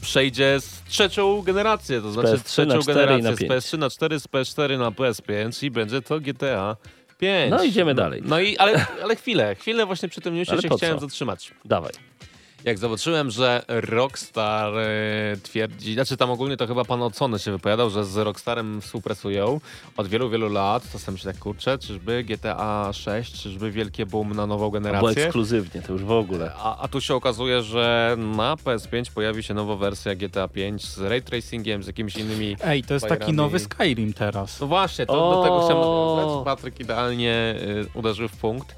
[0.00, 3.52] przejdzie z trzecią generację, to znaczy PS3 na trzecią 4 i generację z 5.
[3.52, 6.76] PS3 na 4, z PS4 na PS5 i będzie to GTA
[7.18, 7.50] 5.
[7.50, 8.22] No idziemy dalej.
[8.24, 11.00] No i, ale, ale chwilę, chwilę właśnie przy tym newsie Ale się chciałem co?
[11.00, 11.54] zatrzymać.
[11.64, 11.92] Dawaj.
[12.64, 14.86] Jak zobaczyłem, że Rockstar e,
[15.42, 19.60] twierdzi, znaczy tam ogólnie to chyba pan od Sony się wypowiadał, że z Rockstarem współpracują
[19.96, 24.32] od wielu, wielu lat, to sam się tak kurczę, czyżby GTA 6, czyżby wielkie boom
[24.34, 25.24] na nową Bo generację?
[25.24, 26.52] ekskluzywnie, to już w ogóle.
[26.56, 30.98] A, a tu się okazuje, że na PS5 pojawi się nowa wersja GTA 5 z
[31.00, 32.56] ray tracingiem, z jakimiś innymi...
[32.64, 33.36] Ej, to jest taki bajerami.
[33.36, 34.60] nowy Skyrim teraz.
[34.60, 35.34] No właśnie, to O!
[35.34, 36.44] do tego chciałem.
[36.44, 38.76] Patryk idealnie y, uderzył w punkt.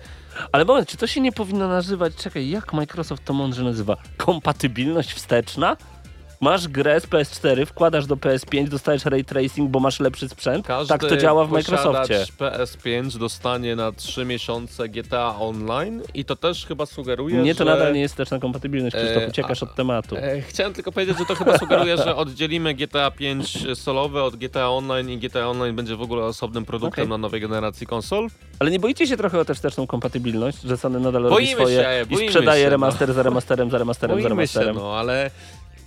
[0.53, 3.97] Ale moment, czy to się nie powinno nazywać, czekaj, jak Microsoft to mądrze nazywa?
[4.17, 5.77] Kompatybilność wsteczna?
[6.43, 10.67] Masz grę z PS4, wkładasz do PS5, dostajesz ray tracing, bo masz lepszy sprzęt.
[10.67, 12.25] Każdy tak to działa w Microsoftie.
[12.39, 17.59] PS5 dostanie na 3 miesiące GTA Online i to też chyba sugeruje, Nie, że...
[17.59, 20.17] to nadal nie jest też na kompatybilność, Krzysztof, E, uciekasz od tematu.
[20.17, 24.71] E, Chciałem tylko powiedzieć, że to chyba sugeruje, że oddzielimy GTA 5 solowe od GTA
[24.71, 27.09] Online i GTA Online będzie w ogóle osobnym produktem Okej.
[27.09, 28.29] na nowej generacji konsol.
[28.59, 31.77] Ale nie boicie się trochę o tę wsteczną kompatybilność, że Sony nadal robi Boimy swoje
[31.77, 32.71] się, i sprzedaje się, no.
[32.71, 34.77] remaster za remasterem, za remasterem, za Boimy się, remasterem.
[34.77, 35.31] no, ale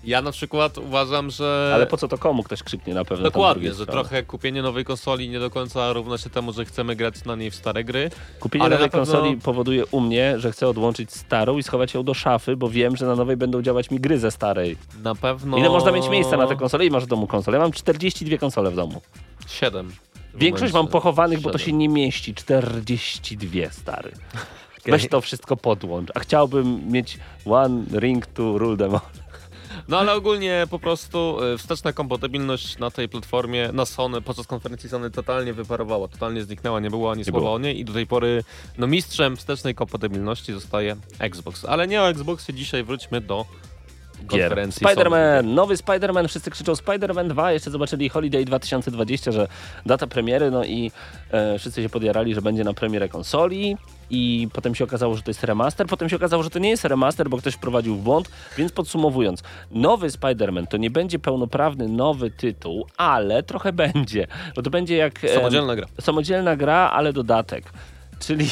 [0.03, 1.71] ja na przykład uważam, że...
[1.75, 5.29] Ale po co to komu ktoś krzyknie na pewno Dokładnie, że trochę kupienie nowej konsoli
[5.29, 8.09] nie do końca równa się temu, że chcemy grać na niej w stare gry.
[8.39, 12.13] Kupienie nowej pewno- konsoli powoduje u mnie, że chcę odłączyć starą i schować ją do
[12.13, 14.77] szafy, bo wiem, że na nowej będą działać mi gry ze starej.
[15.03, 15.57] Na pewno...
[15.57, 17.57] Ile można mieć miejsca na tę konsolę i masz w domu konsolę?
[17.57, 19.01] Ja mam 42 konsole w domu.
[19.47, 19.91] Siedem.
[20.33, 22.33] w Większość mam pochowanych, bo to się nie mieści.
[22.33, 24.11] 42, stary.
[24.85, 26.09] Weź to wszystko podłącz.
[26.15, 29.22] A chciałbym mieć one ring to rule them all.
[29.87, 34.89] No ale ogólnie po prostu y, wsteczna kompatybilność na tej platformie, na Sony, podczas konferencji
[34.89, 37.53] Sony totalnie wyparowała, totalnie zniknęła, nie było ani słowa było.
[37.53, 38.43] o niej i do tej pory
[38.77, 41.65] no mistrzem wstecznej kompatybilności zostaje Xbox.
[41.65, 43.45] Ale nie o Xboxie, dzisiaj wróćmy do.
[44.27, 49.47] Konferencji Spider-Man, nowy Spider-Man, wszyscy krzyczą Spider-Man 2, jeszcze zobaczyli Holiday 2020, że
[49.85, 50.91] data premiery, no i
[51.31, 53.77] e, wszyscy się podjarali, że będzie na premierę konsoli
[54.09, 56.85] i potem się okazało, że to jest remaster, potem się okazało, że to nie jest
[56.85, 62.31] remaster, bo ktoś wprowadził w błąd, więc podsumowując, nowy Spider-Man to nie będzie pełnoprawny nowy
[62.31, 65.19] tytuł, ale trochę będzie, bo to będzie jak...
[65.33, 65.87] Samodzielna gra.
[66.01, 67.73] samodzielna gra, ale dodatek,
[68.19, 68.47] czyli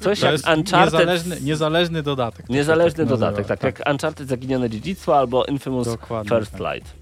[0.00, 0.92] coś To jak jest Uncharted...
[1.00, 2.46] niezależny, niezależny dodatek.
[2.46, 6.60] się Niezależny tak dodatek, nazywa, tak, jak Uncharted Zaginione Dziedzictwo albo Infamous Dokładnie First tak.
[6.74, 6.94] Light.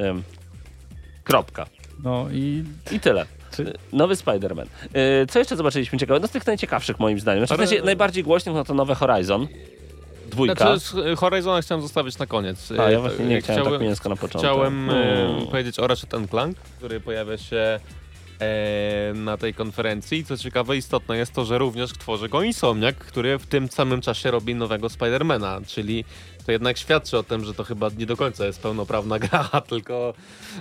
[0.00, 0.22] Ym,
[1.24, 1.66] kropka.
[2.04, 3.26] No i I tyle.
[3.56, 4.66] Czy- Nowy Spider-Man.
[5.22, 6.20] Y, Co jeszcze zobaczyliśmy ciekawe?
[6.20, 7.46] No z tych najciekawszych moim zdaniem.
[7.46, 9.48] Znaczy, w Ale- sensie najbardziej głośnych no to nowe Horizon.
[10.30, 10.54] Dwójka.
[10.78, 12.72] Znaczy, z Horizona chciałem zostawić na koniec.
[12.78, 14.50] A ja właśnie nie y, chciałem tak mięsko na początek.
[14.50, 15.46] Chciałem y, Mm.
[15.46, 17.80] powiedzieć o Ratchet Clank, który pojawia się e,
[19.14, 20.24] na tej konferencji.
[20.24, 24.30] Co ciekawe, istotne jest to, że również tworzy go Insomniac, który w tym samym czasie
[24.30, 26.04] robi nowego Spidermana, czyli
[26.46, 30.14] to jednak świadczy o tym, że to chyba nie do końca jest pełnoprawna gra, tylko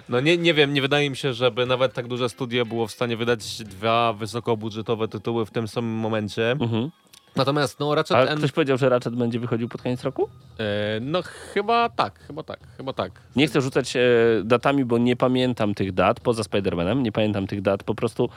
[0.09, 2.91] no nie, nie wiem, nie wydaje mi się, żeby nawet tak duże studio było w
[2.91, 6.51] stanie wydać dwa wysokobudżetowe tytuły w tym samym momencie.
[6.51, 6.89] Mhm.
[7.35, 10.29] Natomiast no Ratchet A and- ktoś powiedział, że Ratchet będzie wychodził pod koniec roku?
[10.59, 10.63] E,
[11.01, 11.21] No
[11.53, 13.11] chyba tak, chyba tak, chyba tak.
[13.35, 13.99] Nie chcę rzucać e,
[14.43, 18.29] datami, bo nie pamiętam tych dat, poza Spider-Manem, nie pamiętam tych dat, po prostu,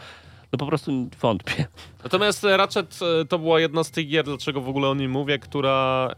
[0.55, 1.67] no po prostu wątpię.
[2.05, 5.11] Natomiast e, Ratchet e, to była jedna z tych gier, dlaczego w ogóle o nim
[5.11, 6.11] mówię, która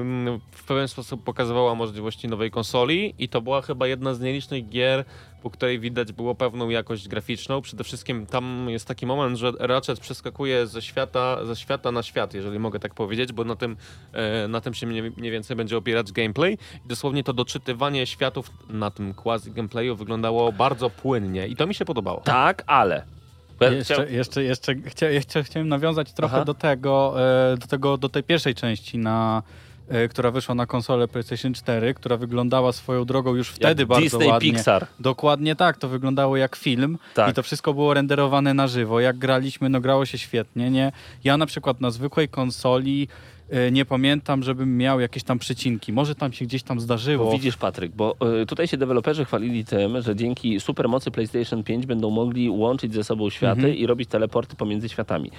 [0.00, 4.68] ym, w pewien sposób pokazywała możliwości nowej konsoli i to była chyba jedna z nielicznych
[4.68, 5.04] gier,
[5.42, 7.62] po której widać było pewną jakość graficzną.
[7.62, 12.34] Przede wszystkim tam jest taki moment, że Ratchet przeskakuje ze świata, ze świata na świat,
[12.34, 13.76] jeżeli mogę tak powiedzieć, bo na tym,
[14.12, 16.58] e, na tym się mniej, mniej więcej będzie opierać gameplay.
[16.84, 21.74] I dosłownie to doczytywanie światów na tym quasi gameplayu wyglądało bardzo płynnie i to mi
[21.74, 22.20] się podobało.
[22.20, 23.17] Tak, ale...
[23.60, 26.44] Ja Jeszcze, chciałem- jeszcze, jeszcze, chcia, jeszcze chciałem nawiązać trochę Aha.
[26.44, 27.14] do tego,
[27.52, 29.42] e, do tego, do tej pierwszej części, na,
[29.88, 34.02] e, która wyszła na konsolę PlayStation 4, która wyglądała swoją drogą już wtedy jak bardzo
[34.18, 34.52] Disney ładnie.
[34.52, 34.86] Pixar.
[35.00, 37.30] Dokładnie tak, to wyglądało jak film Tak.
[37.30, 39.00] i to wszystko było renderowane na żywo.
[39.00, 40.92] Jak graliśmy, no grało się świetnie, nie?
[41.24, 43.37] Ja na przykład na zwykłej konsoli e,
[43.72, 45.92] nie pamiętam, żebym miał jakieś tam przycinki.
[45.92, 47.24] Może tam się gdzieś tam zdarzyło.
[47.24, 51.86] Bo widzisz, Patryk, bo y, tutaj się deweloperzy chwalili tym, że dzięki supermocy PlayStation 5
[51.86, 53.74] będą mogli łączyć ze sobą światy Mhm.
[53.76, 55.30] i robić teleporty pomiędzy światami.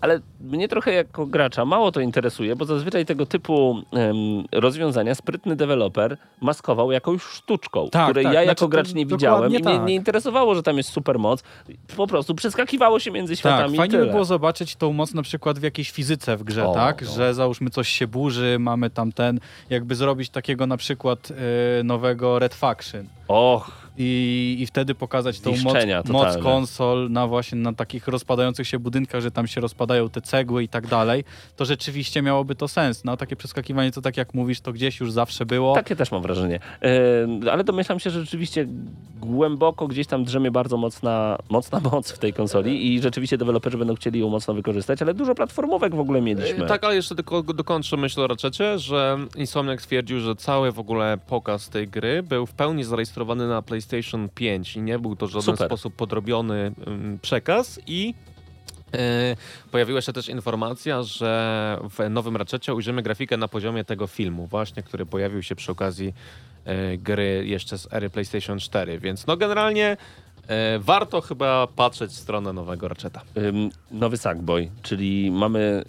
[0.00, 4.16] Ale mnie trochę jako gracza mało to interesuje, bo zazwyczaj tego typu em,
[4.52, 8.34] rozwiązania sprytny deweloper maskował jakąś sztuczką, Tak, której tak.
[8.34, 9.86] ja Znaczy, jako to gracz nie widziałem i mnie tak.
[9.86, 11.42] nie interesowało, że tam jest supermoc.
[11.96, 14.06] Po prostu przeskakiwało się między Tak, światami i fajnie tyle.
[14.06, 17.02] by było zobaczyć tą moc na przykład w jakiejś fizyce w grze, O, tak?
[17.02, 17.12] no.
[17.12, 21.28] Że załóżmy coś się burzy, mamy tam ten, jakby zrobić takiego na przykład
[21.80, 23.06] e, nowego Red Faction.
[23.28, 28.78] Och, I, I wtedy pokazać tą moc, moc konsol na właśnie na takich rozpadających się
[28.78, 31.24] budynkach, że tam się rozpadają te cegły i tak dalej,
[31.56, 33.04] to rzeczywiście miałoby to sens.
[33.04, 35.74] No takie przeskakiwanie to tak jak mówisz, to gdzieś już zawsze było.
[35.74, 36.60] Takie też mam wrażenie.
[36.82, 38.66] E, ale domyślam się, że rzeczywiście
[39.20, 43.94] głęboko gdzieś tam drzemie bardzo mocna, mocna moc w tej konsoli i rzeczywiście deweloperzy będą
[43.94, 46.64] chcieli ją mocno wykorzystać, ale dużo platformówek w ogóle mieliśmy.
[46.64, 50.78] E, Tak, ale jeszcze tylko dokończę myśl o Ratchetie, że Insomniac stwierdził, że cały w
[50.78, 53.83] ogóle pokaz tej gry był w pełni zarejestrowany na PlayStation
[54.34, 55.68] 5 i nie był to w żaden Super.
[55.68, 56.72] sposób podrobiony
[57.22, 58.14] przekaz i
[58.94, 59.36] e,
[59.70, 64.82] pojawiła się też informacja, że w nowym Ratchetie ujrzymy grafikę na poziomie tego filmu właśnie,
[64.82, 66.14] który pojawił się przy okazji
[66.64, 69.96] e, gry jeszcze z ery PlayStation 4, więc no generalnie
[70.46, 73.22] e, warto chyba patrzeć w stronę nowego Ratcheta.
[73.90, 75.84] Nowy Sackboy, czyli mamy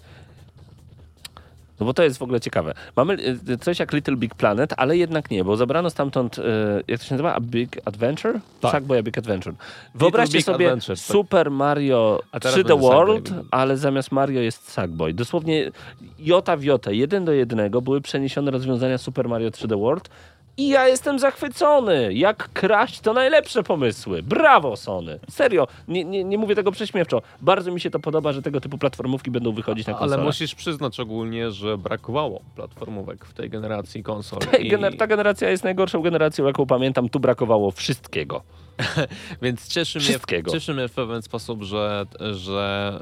[1.79, 2.73] No bo to jest w ogóle ciekawe.
[2.95, 3.17] Mamy
[3.49, 6.41] y, coś jak Little Big Planet, ale jednak nie, bo zabrano stamtąd, y,
[6.87, 7.35] jak to się nazywa?
[7.35, 8.39] A Big Adventure?
[8.61, 8.71] Tak.
[8.71, 9.55] Sackboy A Big Adventure.
[9.95, 11.05] Wyobraźcie Big sobie Adventure, tak.
[11.05, 13.47] Super Mario A teraz 3D będzie World, Sackboy.
[13.51, 15.13] ale zamiast Mario jest Sackboy.
[15.13, 15.71] Dosłownie
[16.19, 20.09] jota w jotę, jeden do jednego były przeniesione rozwiązania Super Mario 3D World
[20.57, 22.13] i ja jestem zachwycony.
[22.13, 24.23] Jak kraść to najlepsze pomysły.
[24.23, 25.19] Brawo Sony.
[25.29, 27.21] Serio, nie, nie, nie mówię tego prześmiewczo.
[27.41, 30.23] Bardzo mi się to podoba, że tego typu platformówki będą wychodzić na Ale konsolę.
[30.23, 34.39] musisz przyznać ogólnie, że brakowało platformówek w tej generacji konsol.
[34.59, 37.09] I- ta generacja jest najgorszą generacją, jaką pamiętam.
[37.09, 38.43] Tu brakowało wszystkiego.
[39.41, 40.19] Więc cieszy mnie,
[40.51, 42.99] cieszy mnie w pewien sposób, że, że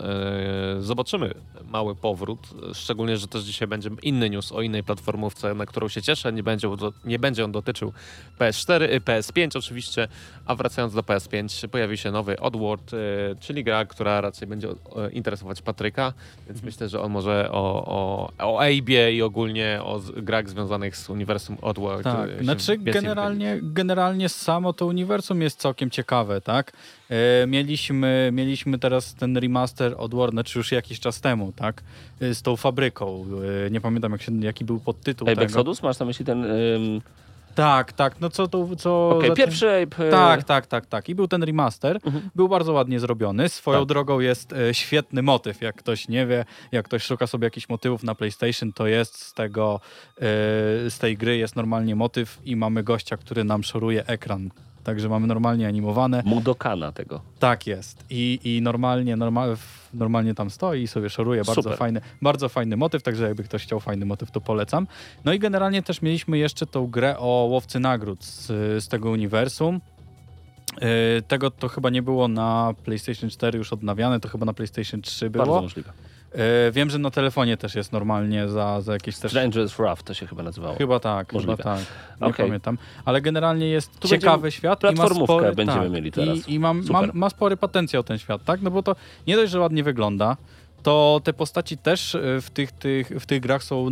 [0.77, 1.33] e, zobaczymy
[1.65, 2.39] mały powrót.
[2.73, 6.33] Szczególnie, że też dzisiaj będzie inny news o innej platformówce, na którą się cieszę.
[6.33, 6.69] Nie będzie,
[7.05, 7.93] nie będzie on dotyczył
[8.39, 10.07] PS4, y, PS5 oczywiście,
[10.45, 12.97] a wracając do PS5 pojawi się nowy Oddworld, e,
[13.39, 16.13] czyli gra, która raczej będzie e, interesować Patryka,
[16.47, 16.65] więc Mhm.
[16.65, 21.57] myślę, że on może o, o, o Abe'ie i ogólnie o grach związanych z uniwersum
[21.61, 22.03] Oddworld.
[22.03, 26.73] Tak, znaczy generalnie, generalnie samo to uniwersum jest całkiem ciekawe, tak?
[27.09, 31.83] E, mieliśmy, mieliśmy teraz ten remaster od Warner, czy już jakiś czas temu, tak?
[32.21, 33.25] E, z tą fabryką.
[33.67, 35.45] E, nie pamiętam jak się, jaki był podtytuł Ape tego.
[35.45, 35.83] Exodus?
[35.83, 36.43] Masz na myśli ten...
[36.45, 37.01] Ym...
[37.55, 38.75] Tak, tak, no co to...
[38.75, 40.07] Co tym- pierwszy Ape...
[40.07, 41.09] y, Tak, tak, tak, tak.
[41.09, 41.99] I był ten remaster.
[42.05, 42.29] Mhm.
[42.35, 43.49] Był bardzo ładnie zrobiony.
[43.49, 43.87] Swoją Tak.
[43.87, 45.61] drogą jest e, świetny motyw.
[45.61, 49.33] Jak ktoś nie wie, jak ktoś szuka sobie jakichś motywów na PlayStation, to jest z
[49.33, 49.79] tego,
[50.17, 50.21] e,
[50.89, 54.49] z tej gry jest normalnie motyw i mamy gościa, który nam szoruje ekran.
[54.83, 56.23] Także mamy normalnie animowane.
[56.25, 57.21] Mudokana tego.
[57.39, 58.05] Tak jest.
[58.09, 59.57] I, i normalnie, normal,
[59.93, 61.43] normalnie tam stoi i sobie szoruje.
[61.43, 61.77] Bardzo Super.
[61.77, 64.87] fajny, bardzo fajny motyw, także jakby ktoś chciał fajny motyw, to polecam.
[65.25, 68.47] No i generalnie też mieliśmy jeszcze tą grę o łowcy nagród z,
[68.83, 69.81] z tego uniwersum.
[70.81, 75.01] Yy, Tego to chyba nie było na PlayStation 4 już odnawiane, to chyba na PlayStation
[75.01, 75.61] 3 Bardzo było.
[75.61, 75.93] możliwe.
[76.33, 79.31] Yy, Wiem, że na telefonie też jest normalnie za, za jakieś też...
[79.31, 80.75] Strangers Wrath to się chyba nazywało.
[80.75, 81.57] Chyba tak, Możliwe.
[81.57, 81.85] chyba tak.
[82.21, 82.45] Nie Okej.
[82.45, 82.77] pamiętam.
[83.05, 84.83] Ale generalnie jest Tu ciekawy świat.
[84.83, 86.47] i ma platformówkę spory, będziemy tak, mieli teraz.
[86.47, 88.61] I, i mam, mam, ma spory potencjał ten świat, tak?
[88.61, 88.95] No bo to
[89.27, 90.37] nie dość, że ładnie wygląda,
[90.83, 93.87] to te postaci też y, w tych, tych, w tych grach są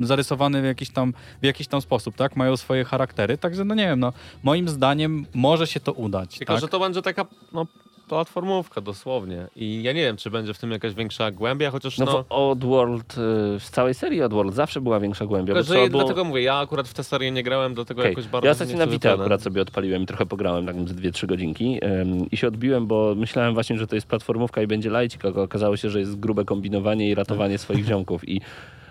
[0.00, 2.36] zarysowane w jakiś, tam, w jakiś tam sposób, tak?
[2.36, 6.52] Mają swoje charaktery, także no nie wiem, no moim zdaniem może się to udać, Tylko,
[6.52, 6.60] tak?
[6.60, 7.66] że to będzie taka no,
[8.08, 9.46] platformówka dosłownie.
[9.56, 12.22] I ja nie wiem, czy będzie w tym jakaś większa głębia, chociaż No, no...
[12.22, 13.16] w Oddworld, y,
[13.60, 15.54] w całej serii Oddworld zawsze była większa głębia.
[15.54, 15.88] tylko, że było...
[15.88, 18.12] dlatego mówię, ja akurat w tę serię nie grałem, dlatego Okej.
[18.12, 20.94] jakoś bardzo Ja nie ostatnio na Vita akurat sobie odpaliłem i trochę pograłem, tak z
[20.94, 24.90] 2-3 godzinki ym, i się odbiłem, bo myślałem właśnie, że to jest platformówka i będzie
[24.90, 28.40] lajcik, a okazało się, że jest grube kombinowanie i ratowanie swoich ziomków i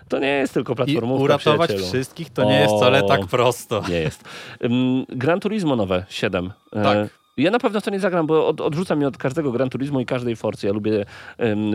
[0.09, 1.87] to nie jest tylko I platformówka, uratować przyjacielu.
[1.89, 3.07] wszystkich to nie jest wcale O.
[3.07, 3.83] tak prosto.
[3.89, 4.23] Nie jest.
[5.09, 6.51] Gran Turismo nowe, 7.
[6.73, 7.16] E, Tak.
[7.37, 9.99] Ja na pewno w to nie zagram, bo od, odrzuca mnie od każdego Gran Turismo
[9.99, 10.67] i każdej Forcy.
[10.67, 11.05] Ja lubię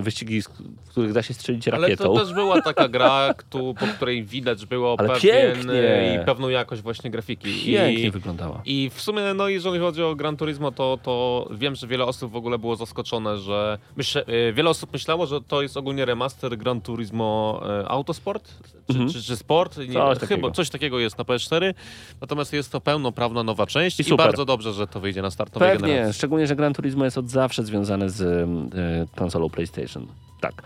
[0.03, 2.05] wyścigi, w których da się strzelić Ale rakietą.
[2.05, 6.18] to też była taka gra, któ- po której widać było Ale pewien pięknie.
[6.22, 7.64] i pewną jakość właśnie grafiki.
[7.66, 8.62] Pięknie I, wyglądała.
[8.64, 12.33] I w sumie, no jeżeli chodzi o Gran Turismo, to, to wiem, że wiele osób
[12.33, 16.59] w ogóle było zaskoczone, że myślę, y, wiele osób myślało, że to jest ogólnie remaster
[16.59, 19.11] Gran Turismo e, Autosport, czy, Mhm.
[19.11, 20.51] czy, czy Sport, nie, Coś chyba takiego.
[20.51, 21.75] coś takiego jest na PS4,
[22.20, 25.51] natomiast jest to pełnoprawna nowa część I i, bardzo dobrze, że to wyjdzie na start
[25.60, 26.14] Pewnie, generacji.
[26.18, 30.06] szczególnie, że Gran Turismo jest od zawsze związane z y, konsolą PlayStation.
[30.40, 30.62] Tak.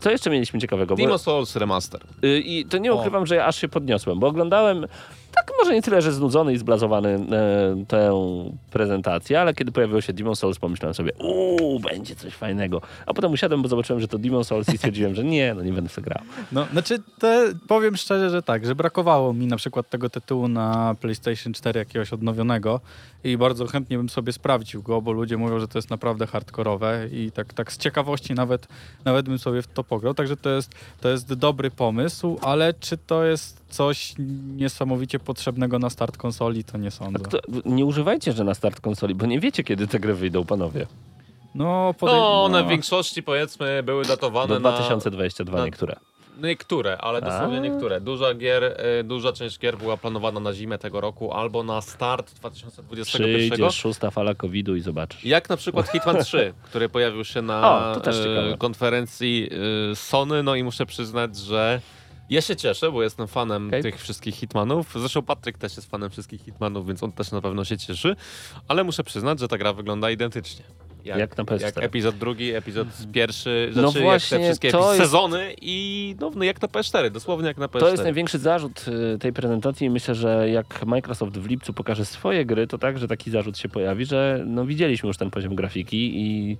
[0.00, 0.94] Co jeszcze mieliśmy ciekawego?
[0.96, 2.00] Demon Souls Remaster.
[2.24, 2.96] y, I to nie O.
[2.96, 4.86] ukrywam, że ja aż się podniosłem, bo oglądałem,
[5.34, 8.12] tak może nie tyle, że znudzony i zblazowany e, tę
[8.70, 12.80] prezentację, ale kiedy pojawiło się Demon Souls, pomyślałem sobie, uuu, będzie coś fajnego.
[13.06, 15.72] A potem usiadłem, bo zobaczyłem, że to Demon Souls i stwierdziłem, że nie, no nie
[15.72, 16.24] będę w to grał.
[16.52, 20.94] No, znaczy, te, powiem szczerze, że tak, że brakowało mi na przykład tego tytułu na
[21.00, 22.80] PlayStation 4 jakiegoś odnowionego
[23.24, 27.08] i bardzo chętnie bym sobie sprawdził go, bo ludzie mówią, że to jest naprawdę hardkorowe
[27.12, 28.68] i tak, tak z ciekawości nawet,
[29.04, 32.98] nawet bym sobie w to pograł, także to jest, to jest dobry pomysł, ale czy
[32.98, 34.14] to jest coś
[34.56, 37.18] niesamowicie potrzebnego na start konsoli, to nie sądzę.
[37.24, 40.86] Kto, nie używajcie, że na start konsoli, bo nie wiecie, kiedy te gry wyjdą, panowie.
[41.54, 44.70] No, podej- No, one w większości powiedzmy były datowane Do na...
[44.72, 45.96] 2022 na- niektóre.
[46.42, 47.60] Niektóre, ale dosłownie A.
[47.60, 48.00] niektóre.
[48.00, 48.64] Duża, gier,
[49.00, 53.48] y, duża część gier była planowana na zimę tego roku albo na start 2021.
[53.48, 55.24] Przyjdzie szósta fala COVID-u i zobaczysz.
[55.24, 58.56] Jak na przykład Hitman 3, który pojawił się na O, ciekawe.
[58.58, 59.48] konferencji
[59.92, 61.80] e, Sony, no i muszę przyznać, że
[62.32, 63.82] ja się cieszę, bo jestem fanem Okej.
[63.82, 64.92] tych wszystkich Hitmanów.
[64.96, 68.16] Zresztą Patryk też jest fanem wszystkich Hitmanów, więc on też na pewno się cieszy.
[68.68, 70.64] Ale muszę przyznać, że ta gra wygląda identycznie.
[71.04, 71.62] Jak na PS4.
[71.62, 76.30] Jak epizod drugi, epizod pierwszy, No znaczy jak właśnie, te wszystkie jest- sezony i no,
[76.34, 77.80] no jak na PS4, dosłownie jak na PS4.
[77.80, 82.04] To jest największy zarzut y, tej prezentacji i myślę, że jak Microsoft w lipcu pokaże
[82.04, 86.20] swoje gry, to także taki zarzut się pojawi, że no widzieliśmy już ten poziom grafiki
[86.20, 86.56] i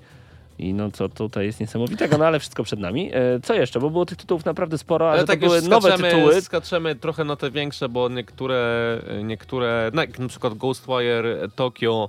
[0.58, 3.10] I no co tutaj jest niesamowitego, no ale wszystko przed nami.
[3.14, 3.80] E, co jeszcze?
[3.80, 6.42] Bo było tych tytułów naprawdę sporo, ale, Ale to tak były nowe tytuły.
[6.42, 12.08] skaczemy trochę na te większe, bo niektóre, niektóre jak na przykład Ghostwire Tokyo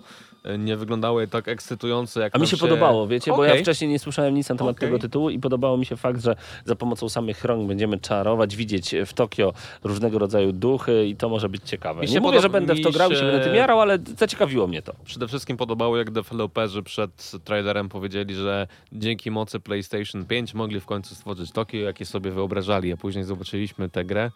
[0.59, 3.99] nie wyglądały tak ekscytująco jak A mi nam się podobało, wiecie, bo ja wcześniej nie
[3.99, 4.87] słyszałem nic na temat Okej.
[4.87, 6.35] tego tytułu i podobało mi się fakt, że
[6.65, 11.49] za pomocą samych rąk będziemy czarować, widzieć w Tokio różnego rodzaju duchy i to może
[11.49, 12.01] być ciekawe.
[12.01, 13.81] Mi Nie się mówię, że będę w to grał i się się- będę tym jarał,
[13.81, 14.93] ale zaciekawiło mnie to.
[15.05, 20.85] Przede wszystkim podobało, jak deweloperzy przed trailerem powiedzieli, że dzięki mocy PlayStation 5 mogli w
[20.85, 24.31] końcu stworzyć Tokio, jakie sobie wyobrażali, a później zobaczyliśmy tę grę.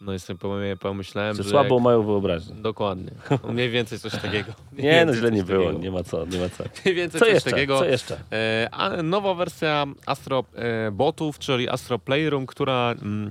[0.00, 0.38] No i sobie
[0.80, 1.84] pomyślałem, Że że słabą jak...
[1.84, 2.54] mają wyobraźnię.
[2.54, 3.10] Dokładnie.
[3.52, 4.52] Mniej więcej coś takiego.
[4.72, 5.82] Mniej Nie, no źle nie było, takiego.
[5.82, 6.64] nie ma co, nie ma co.
[6.84, 7.50] Mniej więcej Co coś jeszcze?
[7.50, 7.78] takiego.
[7.78, 8.18] Co jeszcze?
[8.32, 13.30] E, a nowa wersja Astro e, Botów, czyli Astro Playroom, która mm,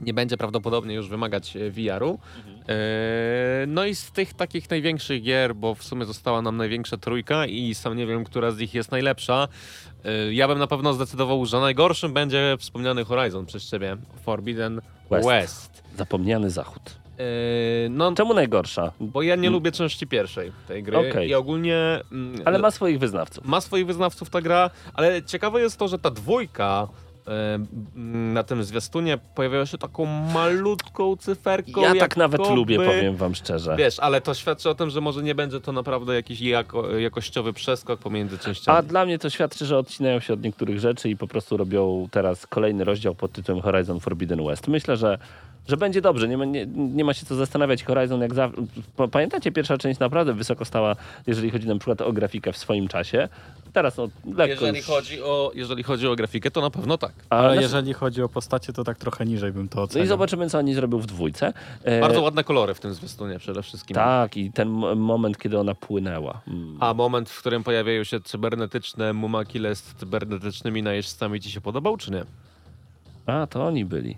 [0.00, 2.18] nie będzie prawdopodobnie już wymagać e, VR-u.
[2.68, 2.74] E,
[3.66, 7.74] no i z tych takich największych gier, bo w sumie została nam największa trójka i
[7.74, 9.48] sam nie wiem, która z nich jest najlepsza.
[10.04, 14.80] E, ja bym na pewno zdecydował, że najgorszym będzie wspomniany Horizon przez ciebie, Forbidden
[15.10, 15.28] West.
[15.28, 15.82] West.
[15.96, 16.82] Zapomniany zachód.
[17.90, 18.92] No, Czemu najgorsza?
[19.00, 21.28] bo ja nie lubię części pierwszej tej gry Okej.
[21.28, 21.76] i ogólnie...
[22.12, 23.44] mm, Ale ma swoich wyznawców.
[23.44, 26.88] ma swoich wyznawców ta gra, ale ciekawe jest to, że ta dwójka
[28.34, 31.80] na tym zwiastunie pojawiała się taką malutką cyferką.
[31.80, 33.76] Ja tak nawet jakoby- lubię, powiem wam szczerze.
[33.76, 37.52] Wiesz, ale to świadczy o tym, że może nie będzie to naprawdę jakiś jako, jakościowy
[37.52, 38.78] przeskok pomiędzy częściami.
[38.78, 42.08] A dla mnie to świadczy, że odcinają się od niektórych rzeczy i po prostu robią
[42.10, 44.68] teraz kolejny rozdział pod tytułem Horizon Forbidden West.
[44.68, 45.18] Myślę, że,
[45.68, 46.28] że będzie dobrze.
[46.28, 47.84] Nie ma, nie, nie ma się co zastanawiać.
[47.84, 48.62] Horizon, jak zawsze.
[49.12, 50.96] Pamiętacie, pierwsza część naprawdę wysoko stała,
[51.26, 53.28] jeżeli chodzi na przykład o grafikę w swoim czasie.
[53.72, 54.86] Teraz no, lekko jeżeli, już...
[54.86, 57.12] chodzi o, jeżeli chodzi o grafikę, to na pewno tak.
[57.30, 60.04] Ale znaczy- jeżeli chodzi o postacie, to tak trochę niżej bym to No ocenił.
[60.04, 61.52] i zobaczymy, co oni zrobią w dwójce.
[61.84, 63.94] E, Bardzo ładne kolory w tym zwiastunie przede wszystkim.
[63.94, 66.40] Tak, i ten moment, kiedy ona płynęła.
[66.48, 66.76] Mm.
[66.80, 72.10] A moment, w którym pojawiają się cybernetyczne mumakile z cybernetycznymi najeźdźcami ci się podobał, czy
[72.10, 72.24] nie?
[73.26, 74.16] A, to oni byli.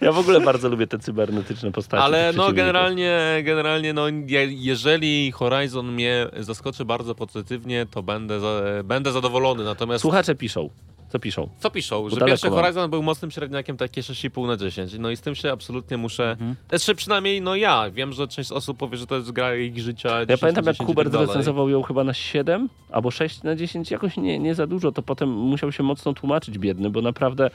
[0.00, 2.02] Ja w ogóle bardzo lubię te cybernetyczne postacie.
[2.02, 8.62] Ale no generalnie, generalnie no, je, jeżeli Horizon mnie zaskoczy bardzo pozytywnie, to będę, za,
[8.84, 9.64] będę zadowolony.
[9.64, 10.70] Natomiast Słuchacze piszą.
[11.08, 11.48] Co piszą?
[11.58, 12.08] co piszą?
[12.08, 12.58] Że daleko pierwszy mam.
[12.58, 14.98] Horizon był mocnym średniakiem, takie 6,5 na 10.
[14.98, 16.30] No i z tym się absolutnie muszę...
[16.30, 16.54] Mhm.
[16.68, 17.90] Znaczy przynajmniej no ja.
[17.90, 20.74] Wiem, że część osób powie, że to jest gra ich życia 10 Ja pamiętam, jak
[20.74, 21.26] 10 i Hubert tak dalej.
[21.26, 25.02] recenzował ją chyba na 7 albo 6 na 10, jakoś nie, nie za dużo, to
[25.02, 27.50] potem musiał się mocno tłumaczyć biedny, bo naprawdę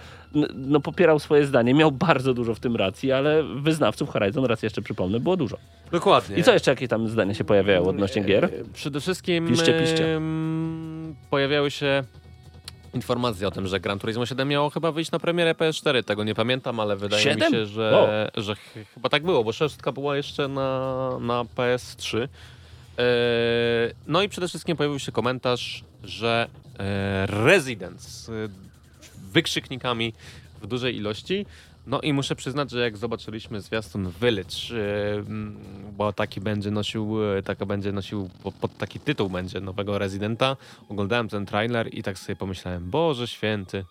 [0.56, 1.74] no, popierał swoje zdanie.
[1.74, 5.58] Miał bardzo dużo w tym racji, ale wyznawców Horizon, raz jeszcze przypomnę, było dużo.
[5.91, 6.38] Dokładnie.
[6.38, 8.45] I co jeszcze, jakie tam zdania się pojawiają odnośnie gier?
[8.45, 10.22] E, Przede wszystkim Piszcie, piszcie.
[11.30, 12.04] pojawiały się
[12.94, 16.04] informacje o tym, że Gran Turismo 7 miało chyba wyjść na premierę PS4.
[16.04, 17.52] Tego nie pamiętam, ale wydaje Siedem?
[17.52, 18.60] mi się, że, że ch
[18.94, 22.28] chyba tak było, bo szóstka była jeszcze na, na PS3.
[22.98, 23.04] E,
[24.08, 26.48] no i przede wszystkim pojawił się komentarz, że
[26.80, 28.32] e, Resident z e,
[29.32, 30.14] wykrzyknikami
[30.62, 31.46] w dużej ilości.
[31.88, 35.24] No i muszę przyznać, że jak zobaczyliśmy zwiastun Village, e,
[35.92, 38.30] bo taki będzie nosił, e, taka będzie nosił,
[38.62, 40.58] pod, taki tytuł będzie nowego Residenta,
[40.90, 43.86] oglądałem ten trailer i tak sobie pomyślałem, Boże święty,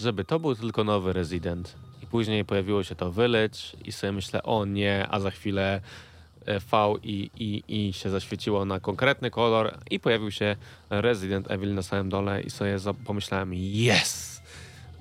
[0.00, 1.76] żeby to był tylko nowy Resident.
[2.02, 5.80] I później pojawiło się to Village i sobie myślę, o nie, a za chwilę
[6.46, 10.56] e, V i, i, i się zaświeciło na konkretny kolor i pojawił się
[10.90, 14.31] Resident Evil na samym dole i sobie pomyślałem, yes!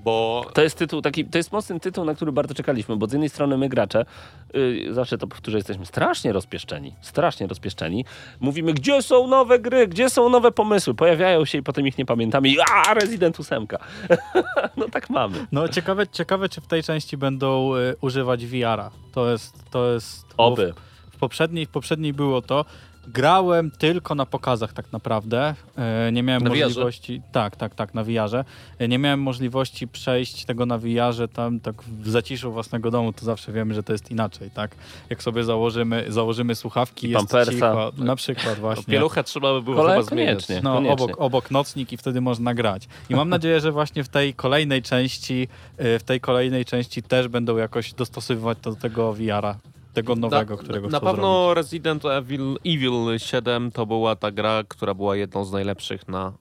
[0.03, 3.11] Bo To jest tytuł taki, to jest mocny tytuł, na który bardzo czekaliśmy, bo z
[3.11, 4.05] jednej strony my gracze,
[4.53, 8.05] yy, zawsze to powtórzę, jesteśmy strasznie rozpieszczeni, strasznie rozpieszczeni.
[8.39, 12.05] Mówimy, gdzie są nowe gry, gdzie są nowe pomysły, pojawiają się i potem ich nie
[12.05, 13.67] pamiętamy i a, Resident 8.
[14.77, 15.47] no tak mamy.
[15.51, 18.91] No ciekawe, ciekawe, czy w tej części będą y, używać VR-a.
[19.13, 20.25] To jest, to jest...
[20.37, 20.73] Oby.
[21.11, 22.65] W, w, poprzedniej, w poprzedniej było to.
[23.07, 25.55] Grałem tylko na pokazach tak naprawdę.
[25.77, 26.63] E, nie miałem Na VR-ze?
[26.65, 27.21] możliwości...
[27.31, 28.43] Tak, tak, tak, na VR-ze.
[28.79, 33.25] E, nie miałem możliwości przejść tego na VR-ze tam tak w zaciszu własnego domu, to
[33.25, 34.75] zawsze wiemy, że to jest inaczej, tak?
[35.09, 37.51] Jak sobie założymy, założymy słuchawki, I jest pampersa.
[37.53, 38.93] cicho, na przykład właśnie.
[38.93, 40.27] pieluchę trzeba by było Kole- chyba zmieniać.
[40.35, 40.59] koniecznie.
[40.63, 40.93] No, Koniecznie.
[41.05, 42.87] obok, obok nocnik i wtedy można grać.
[43.09, 45.47] I mam nadzieję, że właśnie w tej kolejnej części,
[45.95, 49.55] y, w tej kolejnej części też będą jakoś dostosowywać to do tego VR-a,
[49.93, 51.55] tego nowego, którego Na pewno zrobić.
[51.55, 56.33] Resident Evil, Evil 7 to była ta gra, która była jedną z najlepszych na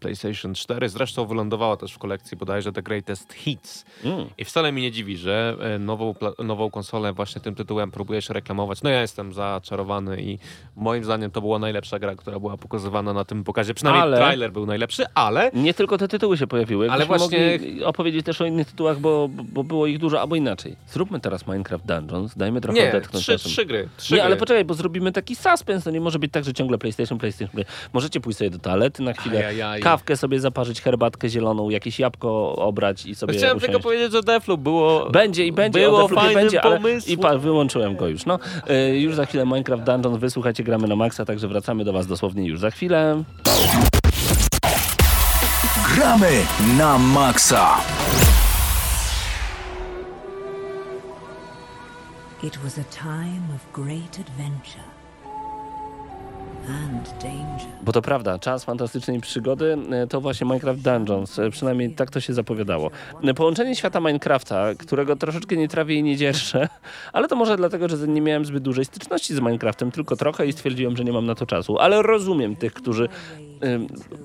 [0.00, 0.88] PlayStation 4.
[0.88, 3.84] Zresztą wylądowała też w kolekcji bodajże The Greatest Hits.
[4.04, 4.26] Mm.
[4.38, 6.14] I wcale mi nie dziwi, że e, nową,
[6.44, 8.82] nową konsolę właśnie tym tytułem próbujesz reklamować.
[8.82, 10.38] No ja jestem zaczarowany i
[10.76, 13.74] moim zdaniem to była najlepsza gra, która była pokazywana na tym pokazie.
[13.74, 16.90] Przynajmniej Ale- trailer był najlepszy, ale Nie tylko te tytuły się pojawiły.
[16.90, 20.76] Ale właśnie- opowiedzieć też o innych tytułach, bo, bo było ich dużo, albo inaczej.
[20.88, 23.88] Zróbmy teraz Minecraft Dungeons, dajmy trochę nie, odetchnąć trzy, trzy gry.
[23.96, 24.26] Trzy Nie, gry.
[24.26, 25.84] ale poczekaj, bo zrobimy taki suspense.
[25.84, 27.64] To nie może być tak, że ciągle PlayStation, PlayStation, Play.
[27.92, 33.06] Możecie pójść sobie do toalety na chwilę, Kawkę sobie zaparzyć, herbatkę zieloną, jakieś jabłko obrać
[33.06, 33.72] i sobie Chciałem usiąść.
[33.72, 35.10] tylko powiedzieć, że Deathloop było...
[35.10, 37.18] Będzie i będzie, Było fajnym będzie, ale pomysłem.
[37.18, 38.26] i pa, wyłączyłem go już.
[38.26, 38.38] No,
[38.70, 42.46] y, już za chwilę Minecraft Dungeon, wysłuchajcie, gramy na maksa, także wracamy do was dosłownie
[42.48, 43.22] już za chwilę.
[45.94, 46.30] Gramy
[46.78, 47.76] na maksa.
[52.42, 54.85] It was a time of great adventure.
[57.82, 62.20] Bo to prawda, czas fantastycznej przygody e, to właśnie Minecraft Dungeons, e, przynajmniej tak to
[62.20, 62.90] się zapowiadało.
[63.24, 66.68] E, Połączenie świata Minecrafta, którego troszeczkę nie trawię i nie dzierżę,
[67.12, 70.52] ale to może dlatego, że nie miałem zbyt dużej styczności z Minecraftem, tylko trochę i
[70.52, 71.78] stwierdziłem, że nie mam na to czasu.
[71.78, 73.08] Ale rozumiem tych, którzy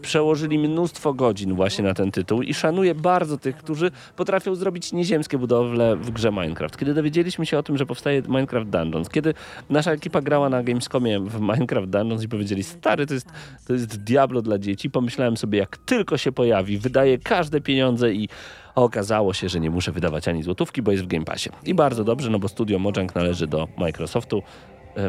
[0.01, 5.38] przełożyli mnóstwo godzin właśnie na ten tytuł i szanuję bardzo tych, którzy potrafią zrobić nieziemskie
[5.38, 6.77] budowle w grze Minecraft.
[6.77, 9.34] Kiedy dowiedzieliśmy się o tym, że powstaje Minecraft Dungeons, kiedy
[9.69, 13.27] nasza ekipa grała na Gamescomie w Minecraft Dungeons i powiedzieli, stary, to jest,
[13.67, 18.29] to jest Diablo dla dzieci, pomyślałem sobie, jak tylko się pojawi, wydaję każde pieniądze i
[18.75, 21.49] okazało się, że nie muszę wydawać ani złotówki, bo jest w Game Passie.
[21.65, 24.43] I bardzo dobrze, no bo studio Mojang należy do Microsoftu.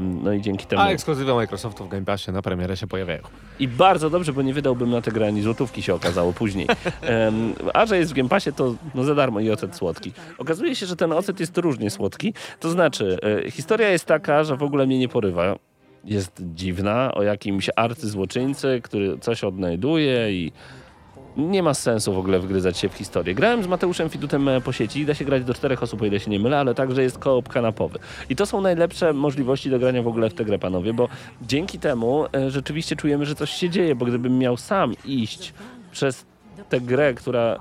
[0.01, 0.83] No i dzięki temu.
[0.83, 3.21] A ekskluzywy Microsoftu w Game Passie na premierę się pojawiają.
[3.59, 6.67] I bardzo dobrze, bo nie wydałbym na tę grę ani złotówki się okazało później.
[7.75, 10.13] A że jest w Game Passie, to no za darmo i ocet słodki.
[10.39, 12.35] Okazuje się, że ten ocet jest różnie słodki.
[12.61, 15.57] To znaczy, e, historia jest taka, że w ogóle mnie nie porywa.
[16.05, 20.53] Jest dziwna, o jakimś arcyzłoczyńcy, który coś odnajduje i
[21.37, 23.35] nie ma sensu w ogóle wgryzać się w historię.
[23.35, 26.21] Grałem z Mateuszem Fidutem e, po sieci, da się grać do czterech osób, o ile
[26.21, 27.99] się nie mylę, ale także jest koop kanapowy.
[28.29, 31.09] I to są najlepsze możliwości do grania w ogóle w tę grę, panowie, bo
[31.43, 35.55] dzięki temu e, rzeczywiście czujemy, że coś się dzieje, bo gdybym miał sam iść
[35.93, 36.25] przez
[36.69, 37.61] tę grę, która...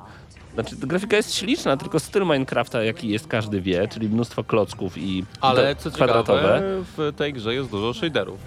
[0.53, 5.23] Znaczy, grafika jest śliczna, tylko styl Minecrafta, jaki jest, każdy wie, czyli mnóstwo klocków i
[5.41, 6.41] Ale co kwadratowe.
[6.41, 6.61] ciekawe,
[6.97, 8.39] w tej grze jest dużo shaderów.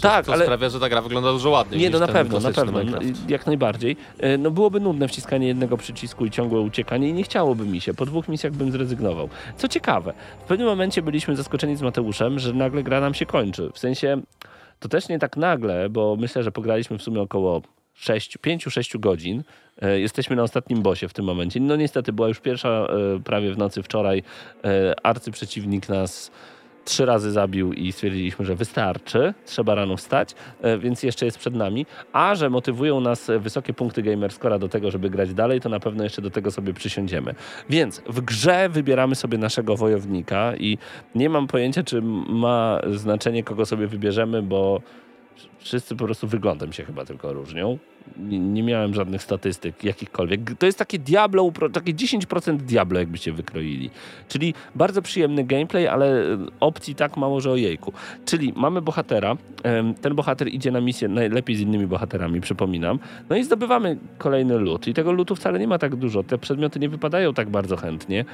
[0.00, 2.50] Tak, co ale- sprawia, że ta gra wygląda dużo ładniej Nie, no na pewno, na
[2.52, 3.30] pewno, no, Minecraft.
[3.30, 3.96] jak najbardziej.
[4.18, 7.94] E, No byłoby nudne wciskanie jednego przycisku i ciągłe uciekanie i nie chciałoby mi się.
[7.94, 9.28] Po dwóch misjach bym zrezygnował.
[9.56, 13.70] Co ciekawe, w pewnym momencie byliśmy zaskoczeni z Mateuszem, że nagle gra nam się kończy.
[13.74, 14.22] W sensie,
[14.80, 17.62] to też nie tak nagle, bo myślę, że pograliśmy w sumie około
[18.00, 19.44] 5-6 godzin.
[19.82, 21.60] E, Jesteśmy na ostatnim bosie w tym momencie.
[21.60, 24.22] No niestety była już pierwsza e, prawie w nocy wczoraj.
[24.64, 26.30] E, Arcyprzeciwnik nas
[26.84, 30.34] trzy razy zabił i stwierdziliśmy, że wystarczy, trzeba rano wstać,
[30.78, 31.86] więc jeszcze jest przed nami.
[32.12, 36.04] A że motywują nas wysokie punkty gamerscora do tego, żeby grać dalej, to na pewno
[36.04, 37.34] jeszcze do tego sobie przysiądziemy.
[37.70, 40.78] Więc w grze wybieramy sobie naszego wojownika i
[41.14, 44.80] nie mam pojęcia, czy ma znaczenie, kogo sobie wybierzemy, bo
[45.62, 47.78] wszyscy po prostu wyglądem się chyba tylko różnią.
[48.16, 50.40] Nie, nie miałem żadnych statystyk jakichkolwiek.
[50.58, 53.90] To jest takie Diablo, takie 10% Diablo jakbyście wykroili.
[54.28, 57.92] Czyli bardzo przyjemny gameplay, ale e, opcji tak mało, że ojejku.
[58.24, 59.36] Czyli mamy bohatera,
[60.00, 62.98] ten bohater idzie na misję najlepiej z innymi bohaterami, przypominam,
[63.30, 64.86] no i zdobywamy kolejny loot.
[64.88, 68.24] I tego lootu wcale nie ma tak dużo, te przedmioty nie wypadają tak bardzo chętnie,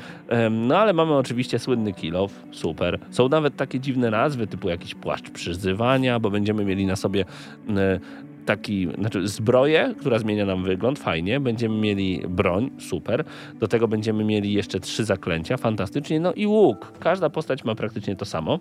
[0.51, 2.99] no ale mamy oczywiście słynny kill off, super.
[3.11, 8.01] Są nawet takie dziwne nazwy, typu jakiś płaszcz przyzywania, bo będziemy mieli na sobie e,
[8.47, 11.41] taki, znaczy zbroję, która zmienia nam wygląd, fajnie.
[11.41, 13.25] Będziemy mieli broń, super.
[13.55, 16.21] Do tego będziemy mieli jeszcze trzy zaklęcia, fantastycznie.
[16.21, 16.93] No i łuk.
[17.01, 18.59] Każda postać ma praktycznie to samo.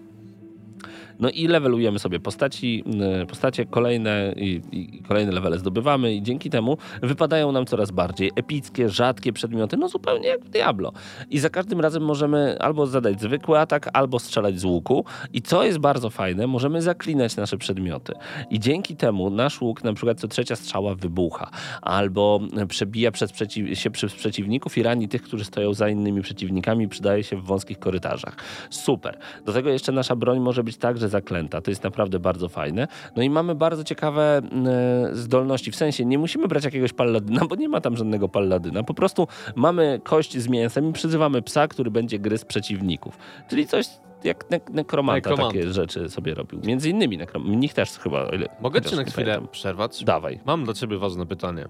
[1.20, 2.84] No i levelujemy sobie postaci,
[3.24, 8.32] y, postacie kolejne i, i kolejne levele zdobywamy i dzięki temu wypadają nam coraz bardziej
[8.36, 10.92] epickie, rzadkie przedmioty, no zupełnie jak w Diablo.
[11.30, 15.64] I za każdym razem możemy albo zadać zwykły atak, albo strzelać z łuku i co
[15.64, 18.14] jest bardzo fajne, możemy zaklinać nasze przedmioty.
[18.50, 21.50] I dzięki temu nasz łuk na przykład co trzecia strzała wybucha,
[21.82, 26.88] albo przebija przez przeciw, się przez przeciwników i rani tych, którzy stoją za innymi przeciwnikami,
[26.88, 28.36] przydaje się w wąskich korytarzach.
[28.70, 29.18] Super.
[29.46, 30.78] Do tego jeszcze nasza broń może być
[31.08, 31.62] także zaklęta.
[31.62, 32.88] To jest naprawdę bardzo fajne.
[33.16, 35.72] No i mamy bardzo ciekawe e, zdolności.
[35.72, 38.84] W sensie nie musimy brać jakiegoś palladyna, bo nie ma tam żadnego palladyna.
[38.84, 43.18] Po prostu mamy kość z mięsem i przyzywamy psa, który będzie gryzł przeciwników.
[43.50, 43.86] Czyli coś
[44.24, 45.58] jak ne nekromanta, Nekromanta.
[45.60, 46.60] takie rzeczy sobie robił.
[46.64, 48.24] Między innymi nekrom mnich też chyba.
[48.30, 49.48] ile- Mogę cię na chwilę pamiętam.
[49.52, 50.04] przerwać?
[50.04, 50.40] Dawaj.
[50.46, 51.66] Mam dla ciebie ważne pytanie.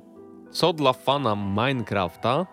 [0.51, 2.45] Co dla fana Minecrafta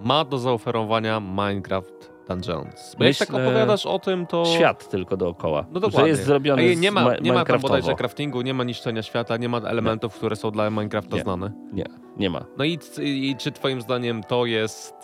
[0.00, 2.94] ma do zaoferowania Minecraft Dungeons.
[2.98, 4.44] Bo jak tak Myślę- opowiadasz o tym, to...
[4.44, 5.66] Świat tylko dookoła.
[5.68, 6.08] No że dokładnie.
[6.10, 9.58] jest zrobiony nie ma, nie ma tam bodajże craftingu, nie ma niszczenia świata, nie ma
[9.58, 11.22] elementów, które są dla Minecrafta Nie.
[11.22, 11.52] znane.
[11.72, 11.84] Nie,
[12.16, 12.44] nie ma.
[12.58, 14.94] No i, i czy twoim zdaniem to jest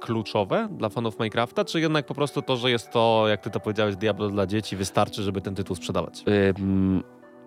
[0.00, 3.60] kluczowe dla fanów Minecrafta, czy jednak po prostu to, że jest to, jak ty to
[3.60, 6.24] powiedziałeś, Diablo dla dzieci, wystarczy, żeby ten tytuł sprzedawać?
[6.58, 7.02] Ym,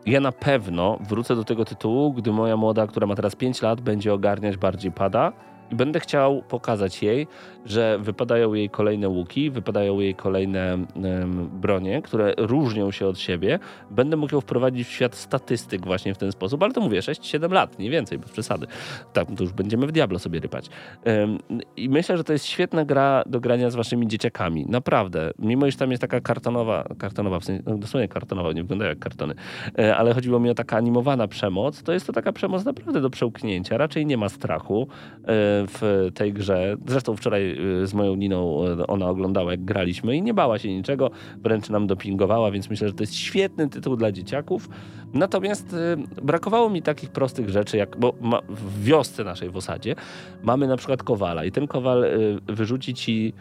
[0.06, 3.82] ja na pewno wrócę do tego tytułu, gdy moja młoda, która ma teraz 5 lat,
[3.82, 5.34] będzie ogarniać bardziej pada.
[5.74, 7.28] I będę chciał pokazać jej,
[7.66, 13.60] że wypadają jej kolejne łuki, wypadają jej kolejne em, bronie, które różnią się od siebie.
[13.92, 17.52] Będę mógł ją wprowadzić w świat statystyk właśnie w ten sposób, ale to mówię, 6-7
[17.52, 18.68] lat, nie więcej, bez przesady.
[19.14, 20.70] Tak, to już będziemy w Diablo sobie rypać.
[21.04, 21.40] Em,
[21.78, 24.66] I myślę, że to jest świetna gra do grania z waszymi dzieciakami.
[24.70, 25.32] Naprawdę.
[25.40, 29.00] Mimo, iż tam jest taka kartonowa, kartonowa, w sensie, no dosłownie kartonowa, nie wyglądają jak
[29.00, 29.34] kartony,
[29.80, 33.10] e, ale chodziło mi o taka animowana przemoc, to jest to taka przemoc naprawdę do
[33.10, 33.78] przełknięcia.
[33.78, 34.88] Raczej nie ma strachu
[35.28, 36.78] e, w tej grze.
[36.88, 40.76] Zresztą wczoraj e, z moją Niną e, ona oglądała, jak graliśmy i nie bała się
[40.76, 44.70] niczego, wręcz nam dopingowała, więc myślę, że to jest świetny tytuł dla dzieciaków.
[45.14, 48.14] Natomiast e, brakowało mi takich prostych rzeczy, jak bo
[48.50, 49.96] w wiosce naszej w osadzie
[50.44, 52.06] mamy na przykład kowala i ten kowal
[52.48, 53.34] wyrzuci ci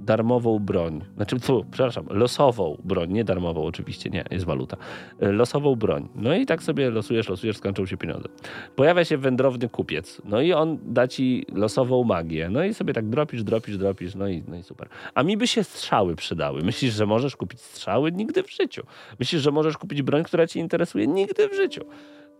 [0.00, 1.04] darmową broń.
[1.16, 4.76] Znaczy, fu, przepraszam, losową broń, nie darmową oczywiście, nie, jest waluta.
[5.20, 6.08] E, Losową broń.
[6.14, 8.28] No i tak sobie losujesz, losujesz, skończą się pieniądze.
[8.76, 10.22] Pojawia się wędrowny kupiec.
[10.24, 12.48] No i on da ci losową magię.
[12.50, 14.88] No i sobie tak dropisz, dropisz, dropisz, no i, no i super.
[15.14, 16.62] A mi by się strzały przydały.
[16.62, 18.12] Myślisz, że możesz kupić strzały?
[18.12, 18.82] Nigdy w życiu.
[19.20, 21.06] Myślisz, że możesz kupić broń, która ci interesuje?
[21.06, 21.84] Nigdy w życiu.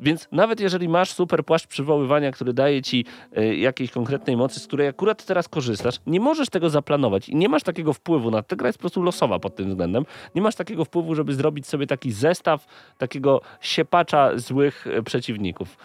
[0.00, 3.04] Więc nawet jeżeli masz super płaszcz przywoływania, który daje ci
[3.36, 7.48] e, jakiejś konkretnej mocy, z której akurat teraz korzystasz, nie możesz tego zaplanować i nie
[7.48, 10.04] masz takiego wpływu na ta gra jest po prostu losowa pod tym względem.
[10.34, 12.66] Nie masz takiego wpływu, żeby zrobić sobie taki zestaw
[12.98, 15.76] takiego siepacza złych e, przeciwników.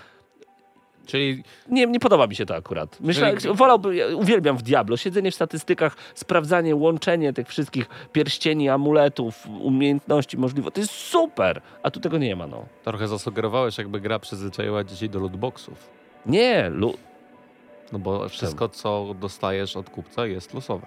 [1.05, 2.97] Czyli Nie, nie podoba mi się to akurat.
[3.01, 8.69] Myślę, Czyli- wolałbym, ja uwielbiam w Diablo, siedzenie w statystykach, sprawdzanie, łączenie tych wszystkich pierścieni,
[8.69, 10.73] amuletów, umiejętności, możliwości.
[10.75, 12.65] To jest super, a tu tego nie ma, no.
[12.83, 15.89] trochę zasugerowałeś, jakby gra przyzwyczaiła dzieci do lootboxów.
[16.25, 16.93] Nie, lu-
[17.91, 20.85] No bo wszystko, co dostajesz od kupca jest losowe.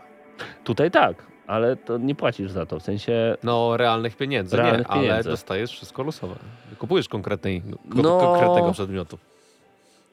[0.64, 3.36] tutaj tak, ale to nie płacisz za to, w sensie...
[3.42, 5.30] No, realnych pieniędzy Realnych nie, ale pieniędzy.
[5.30, 6.34] dostajesz wszystko losowe.
[6.78, 8.18] Kupujesz konkretnej, ko- No.
[8.20, 9.18] konkretnego przedmiotu.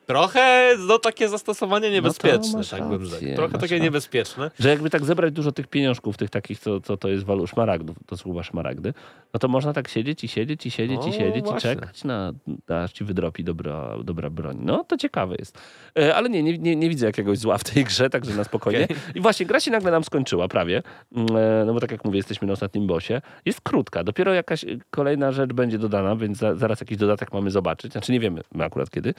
[0.05, 3.25] Trochę no, takie zastosowanie niebezpieczne, masz tak bym rzekł.
[3.35, 3.79] Trochę takie rację.
[3.79, 4.51] niebezpieczne.
[4.59, 7.97] Że jakby tak zebrać dużo tych pieniążków, tych takich, co, co to jest walu szmaragdów,
[8.05, 8.93] to słowa szmaragdy,
[9.33, 11.71] no to można tak siedzieć i siedzieć i siedzieć O, i siedzieć właśnie.
[11.71, 12.33] i czekać na,
[12.67, 14.57] aż ci wydropi dobra, dobra broń.
[14.61, 15.57] No to ciekawe jest.
[15.99, 18.87] E, ale nie, nie, nie, nie widzę jakiegoś zła w tej grze, także na spokojnie.
[19.15, 20.83] I właśnie gra się nagle nam skończyła prawie,
[21.15, 23.21] Mm, e, no bo tak jak mówię, jesteśmy na ostatnim bosie.
[23.45, 27.51] Jest krótka, dopiero jakaś e, kolejna rzecz będzie dodana, więc za, zaraz jakiś dodatek mamy
[27.51, 27.91] zobaczyć.
[27.91, 29.13] Znaczy nie wiemy my akurat kiedy.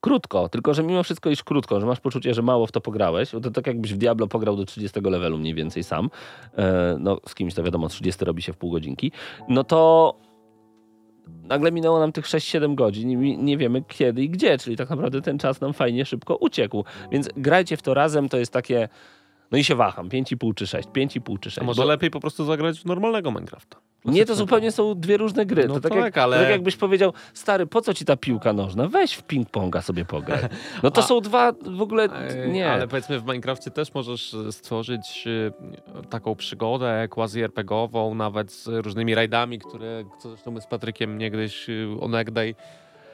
[0.00, 3.30] Krótko, tylko że mimo wszystko iż krótko, że masz poczucie, że mało w to pograłeś,
[3.30, 6.10] to tak jakbyś w Diablo pograł do 30 levelu mniej więcej sam,
[6.56, 9.12] e, no z kimś to wiadomo, 30 robi się w pół godzinki,
[9.48, 10.14] no to
[11.42, 15.22] nagle minęło nam tych 6-7 godzin i nie wiemy kiedy i gdzie, czyli tak naprawdę
[15.22, 18.88] ten czas nam fajnie szybko uciekł, więc grajcie w to razem, to jest takie,
[19.52, 21.58] no i się waham, 5,5 czy 6, 5,5 czy 6.
[21.58, 23.76] A może lepiej po prostu zagrać w normalnego Minecrafta.
[24.04, 25.68] nie, to zupełnie są dwie różne gry.
[25.68, 28.16] No to tak, tak, jak, ale- to tak jakbyś powiedział, stary, po co ci ta
[28.16, 28.88] piłka nożna?
[28.88, 30.40] Weź w ping-ponga sobie pograj.
[30.82, 32.08] No to A- są dwa w ogóle,
[32.48, 32.70] nie.
[32.70, 39.14] Ale powiedzmy w Minecrafcie też możesz e, stworzyć e, taką przygodę quasi-RPGową, nawet z różnymi
[39.14, 42.54] rajdami, które co zresztą my z Patrykiem niegdyś e, onegdaj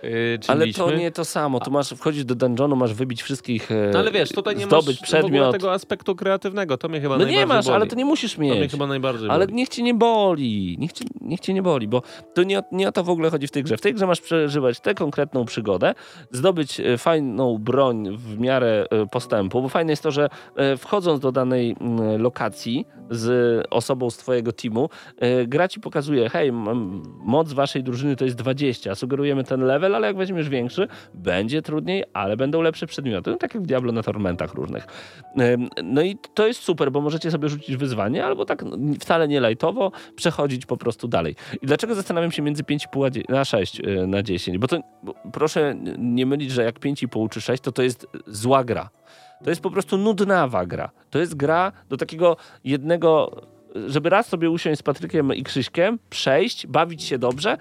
[0.02, 0.08] e,
[0.48, 1.60] Ale to nie to samo.
[1.60, 5.00] Tu masz wchodzić do dungeonu, masz wybić wszystkich, e, No ale wiesz, tutaj nie zdobyć
[5.00, 5.52] masz przedmiot.
[5.52, 6.78] tego aspektu kreatywnego.
[6.78, 7.76] To mnie chyba No najbardziej nie masz, boli.
[7.76, 8.70] ale to nie musisz To mnie mieć.
[8.70, 9.56] chyba najbardziej Ale boli.
[9.56, 10.76] niech cię nie boli.
[10.78, 12.02] Niech cię, niech cię nie boli, bo
[12.34, 13.76] to nie, o- nie o to w ogóle chodzi w tej grze.
[13.76, 15.94] W tej grze masz przeżywać tę konkretną przygodę,
[16.30, 20.28] zdobyć e, fajną broń w miarę e, postępu, bo fajne jest to, że
[20.78, 24.88] wchodząc do danej mm, lokacji z osobą z twojego teamu,
[25.46, 26.52] gra ci pokazuje, hej,
[27.24, 32.04] moc waszej drużyny to jest 20, sugerujemy ten level, ale jak weźmiesz większy, będzie trudniej,
[32.12, 33.30] ale będą lepsze przedmioty.
[33.30, 34.86] No, tak jak w Diablo na tormentach różnych.
[35.84, 39.40] No i to jest super, bo możecie sobie rzucić wyzwanie, albo tak no, wcale nie
[39.40, 41.36] lajtowo, przechodzić po prostu dalej.
[41.62, 44.58] I dlaczego zastanawiam się między 5,5 a dzie- na 6 y, na 10?
[44.58, 48.64] Bo to bo proszę nie mylić, że jak 5,5 czy 6, to to jest zła
[48.64, 48.90] gra.
[49.44, 50.90] To jest po prostu nudnawa gra.
[51.10, 53.40] To jest gra do takiego jednego,
[53.86, 57.56] żeby raz sobie usiąść z Patrykiem i Krzyśkiem, przejść, bawić się dobrze,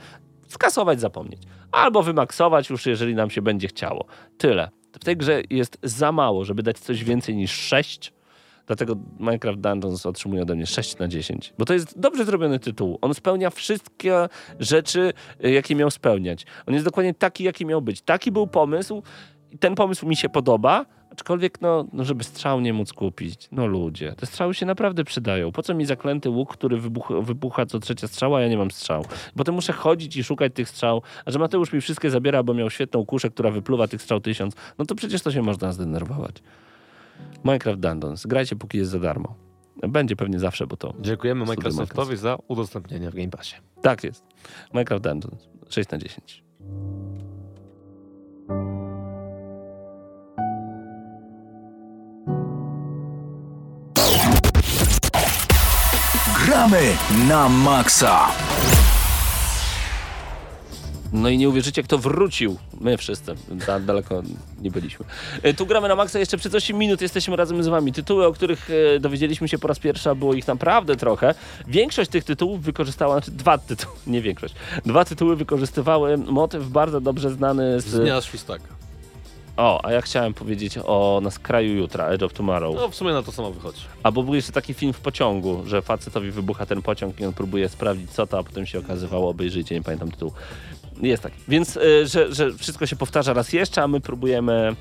[0.47, 1.41] skasować, zapomnieć.
[1.71, 4.05] Albo wymaksować już, jeżeli nam się będzie chciało.
[4.37, 4.69] Tyle.
[4.93, 8.13] W tej grze jest za mało, żeby dać coś więcej niż 6.
[8.67, 11.53] Dlatego Minecraft Dungeons otrzymuje ode mnie 6 na 10.
[11.57, 12.99] Bo to jest dobrze zrobiony tytuł.
[13.01, 15.13] On spełnia wszystkie rzeczy,
[15.45, 16.45] y, jakie miał spełniać.
[16.65, 18.01] On jest dokładnie taki, jaki miał być.
[18.01, 19.03] Taki był pomysł
[19.59, 20.85] ten pomysł mi się podoba,
[21.17, 23.47] aczkolwiek no, no żeby strzał nie móc kupić.
[23.51, 25.51] No ludzie, te strzały się naprawdę przydają.
[25.51, 28.71] Po co mi zaklęty łuk, który wybucha, wybucha co trzecia strzała, a ja nie mam
[28.71, 29.05] strzał.
[29.35, 32.69] Potem muszę chodzić i szukać tych strzał, a że Mateusz mi wszystkie zabiera, bo miał
[32.69, 36.35] świetną kuszę, która wypluwa tych strzał tysiąc, no to przecież to się można zdenerwować.
[37.45, 38.25] Minecraft Dungeons.
[38.25, 39.35] Grajcie póki jest za darmo.
[39.87, 43.55] Będzie pewnie zawsze, bo to Dziękujemy Microsoftowi za udostępnienie w Game Passie.
[43.81, 44.23] tak jest.
[44.73, 45.49] Minecraft Dungeons.
[45.69, 46.43] 6 na 10.
[56.47, 56.81] Gramy
[57.27, 58.27] na maksa.
[61.13, 62.57] No i nie uwierzycie, kto wrócił.
[62.81, 63.35] My wszyscy.
[63.67, 64.23] Da, daleko
[64.61, 65.05] nie byliśmy.
[65.43, 66.19] E, Tu gramy na maksa.
[66.19, 67.93] Jeszcze przez 8 minut jesteśmy razem z wami.
[67.93, 71.33] Tytuły, o których e, dowiedzieliśmy się po raz pierwszy, a było ich naprawdę trochę.
[71.67, 74.55] Większość tych tytułów wykorzystała, znaczy dwa tytuły, nie większość.
[74.85, 77.85] Dwa tytuły wykorzystywały motyw bardzo dobrze znany z...
[77.85, 78.67] Z dnia świstaka.
[79.57, 82.75] O, a ja chciałem powiedzieć o Na skraju jutra, Edge of Tomorrow.
[82.75, 83.81] No w sumie na to samo wychodzi.
[84.03, 87.69] Albo był jeszcze taki film w pociągu, że facetowi wybucha ten pociąg i on próbuje
[87.69, 90.31] sprawdzić co to, a potem się okazywało, obejrzyjcie, nie pamiętam tytułu.
[91.01, 91.37] Jest taki.
[91.47, 94.75] Więc, y, że, że wszystko się powtarza raz jeszcze, a my próbujemy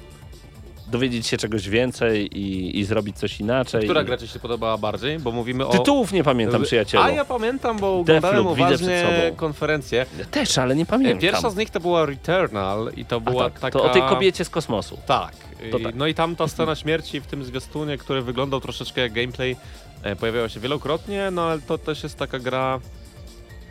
[0.91, 3.85] dowiedzieć się czegoś więcej i, i zrobić coś inaczej.
[3.85, 5.19] Która gra ci się podobała bardziej?
[5.19, 5.73] Bo mówimy o...
[5.73, 7.05] Tytułów nie pamiętam, przyjacielu.
[7.05, 10.07] A ja pamiętam, bo oglądałem Deathloop, uważnie konferencję.
[10.19, 11.19] Ja Też, ale nie pamiętam.
[11.19, 13.79] Pierwsza z nich to była Returnal i to A była tak, taka...
[13.79, 14.99] To o tej kobiecie z kosmosu.
[15.07, 15.33] Tak.
[15.79, 15.95] I- tak.
[15.95, 19.57] No i tam ta scena śmierci w tym zwiastunie, który wyglądał troszeczkę jak gameplay,
[20.03, 22.81] e, pojawiała się wielokrotnie, no ale to też jest taka gra,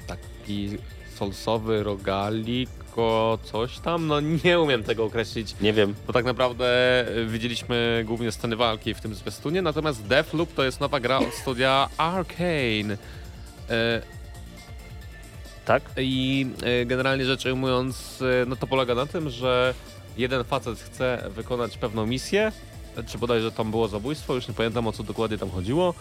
[0.07, 0.69] taki
[1.15, 1.83] solsowy
[2.99, 5.95] rogaliko, coś tam, no nie umiem tego określić, Nie wiem.
[6.07, 6.65] bo tak naprawdę
[7.07, 11.33] e, widzieliśmy głównie sceny walki w tym zwiastunie, natomiast Deathloop to jest nowa gra od
[11.33, 12.97] studia Arkane.
[13.69, 14.01] E,
[15.65, 15.83] Tak?
[15.97, 19.73] i e, generalnie rzecz ujmując, no to polega na tym, że
[20.17, 22.51] jeden facet chce wykonać pewną misję,
[23.07, 25.93] czy bodajże tam było zabójstwo, już nie pamiętam o co dokładnie tam chodziło,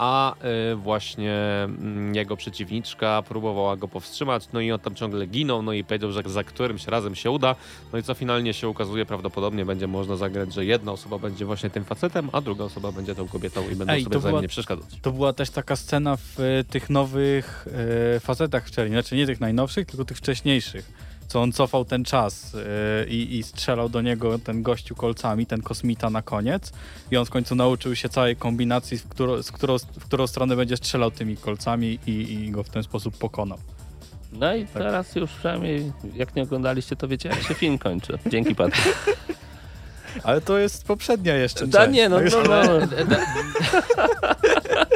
[0.00, 1.34] a e, właśnie
[1.64, 6.12] mm, jego przeciwniczka próbowała go powstrzymać, no i on tam ciągle ginął, no i powiedział,
[6.12, 7.56] że za którymś razem się uda,
[7.92, 11.70] no i co finalnie się ukazuje, prawdopodobnie będzie można zagrać, że jedna osoba będzie właśnie
[11.70, 14.88] tym facetem, a druga osoba będzie tą kobietą i będą Ej, sobie wzajemnie przeszkadzać.
[15.02, 17.68] To była też taka scena w e, tych nowych
[18.16, 18.94] e, facetach w Czerni.
[18.94, 21.09] Znaczy nie tych najnowszych, tylko tych wcześniejszych.
[21.30, 26.10] Co on cofał ten czas e, i, strzelał do niego ten gościu kolcami, ten kosmita
[26.10, 26.72] na koniec.
[27.10, 30.56] I on w końcu nauczył się całej kombinacji, w którą, z którą, w którą stronę
[30.56, 33.58] będzie strzelał tymi kolcami i, i go w ten sposób pokonał.
[34.32, 38.18] No i teraz już przynajmniej, jak nie oglądaliście, to wiecie, jak się film kończy.
[38.26, 39.16] Dzięki, Patryk.
[40.24, 41.96] Ale to jest poprzednia jeszcze Da, część.
[41.96, 42.86] nie, no, no, no.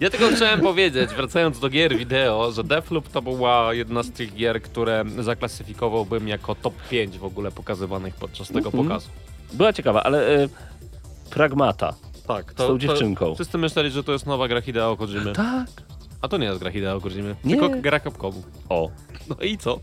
[0.00, 4.34] Ja tylko chciałem powiedzieć, wracając do gier wideo, że Deathloop to była jedna z tych
[4.34, 8.84] gier, które zaklasyfikowałbym jako top 5 w ogóle pokazywanych podczas tego Mhm.
[8.84, 9.08] pokazu.
[9.52, 10.48] Była ciekawa, ale e,
[11.30, 11.94] Pragmata.
[12.26, 13.34] Tak, Z tą dziewczynką.
[13.34, 15.32] wszyscy myśleli, że to jest nowa gra Hideo Kojimy.
[15.32, 15.66] Tak.
[16.22, 17.56] A to nie jest gra Hideo Kojimy, Nie.
[17.56, 18.42] tylko gra Capcomu.
[18.68, 18.90] O,
[19.28, 19.78] No i co?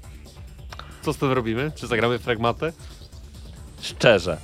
[1.02, 1.72] Co z tym robimy?
[1.76, 2.74] Czy zagramy fragmatę?
[3.82, 4.38] szczerze.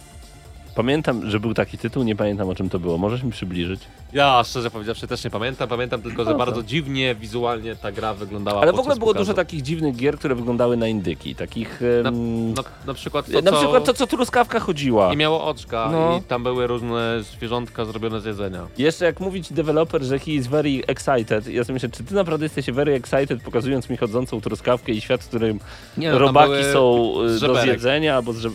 [0.76, 2.98] Pamiętam, że był taki tytuł, nie pamiętam o czym to było.
[2.98, 3.82] Możesz mi przybliżyć?
[4.14, 5.70] Ja szczerze powiedziawszy też nie pamiętam.
[5.70, 9.26] Pamiętam tylko, że No bardzo dziwnie wizualnie ta gra wyglądała Ale w ogóle było pokazu.
[9.26, 11.36] dużo takich dziwnych gier, które wyglądały na indyki.
[11.36, 11.82] Takich...
[12.04, 13.58] Na, na, na przykład to, na co...
[13.58, 15.14] przykład to, co truskawka chodziła.
[15.14, 16.18] I miało oczka No.
[16.18, 18.68] i tam były różne zwierzątka zrobione z jedzenia.
[18.78, 21.48] Jeszcze jak mówić deweloper, że he is very excited.
[21.48, 25.24] Ja sobie myślę, czy ty naprawdę jesteś very excited, pokazując mi chodzącą truskawkę i świat,
[25.24, 25.60] w którym
[25.98, 28.54] Nie, no, robaki są z do zjedzenia albo z.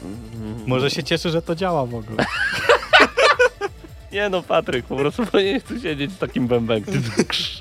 [0.67, 2.25] Może się cieszy, że to działa w ogóle.
[4.13, 7.03] Nie no, Patryk, po prostu nie chcę siedzieć z takim bębenkiem.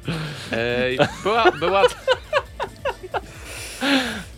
[0.52, 1.84] Ej, była była,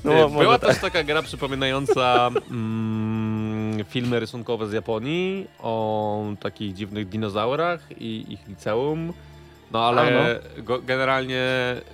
[0.04, 0.70] No, była tak.
[0.70, 8.48] też taka gra przypominająca mm, filmy rysunkowe z Japonii o takich dziwnych dinozaurach i ich
[8.48, 9.14] liceum.
[9.72, 11.46] No ale go, generalnie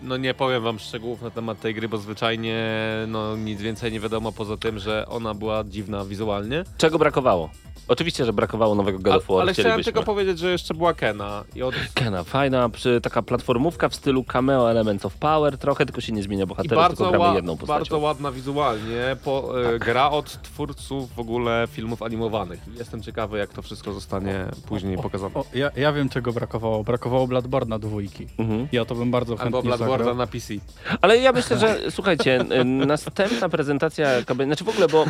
[0.04, 2.66] no nie powiem wam szczegółów na temat tej gry, bo zwyczajnie
[3.08, 6.64] no nic więcej nie wiadomo poza tym, że ona była dziwna wizualnie.
[6.78, 7.50] Czego brakowało?
[7.88, 9.42] Oczywiście, że brakowało nowego God of War.
[9.42, 13.90] ale chciałem tylko powiedzieć, że jeszcze była Kena i od Kena, fajna, przy, taka platformówka
[13.90, 17.10] w stylu cameo Elements of Power, trochę tylko się nie zmienia I bohaterów, bardzo, tylko
[17.18, 17.80] gramy ła- jedną postacią.
[17.80, 22.60] bardzo ładna wizualnie, po, e, gra od twórców w ogóle filmów animowanych.
[22.78, 25.34] Jestem ciekawy, jak to wszystko zostanie później pokazane.
[25.36, 26.84] O, ja, ja wiem, czego brakowało.
[26.84, 28.28] Brakowało Bloodborne'a dwójki.
[28.38, 28.68] Mhm.
[28.72, 30.16] Ja to bym bardzo Albo chętnie Bloodborne'a zagrał.
[30.16, 30.54] na PC.
[31.02, 34.08] Ale ja myślę, że słuchajcie, y, następna prezentacja
[34.46, 35.06] znaczy w ogóle, bo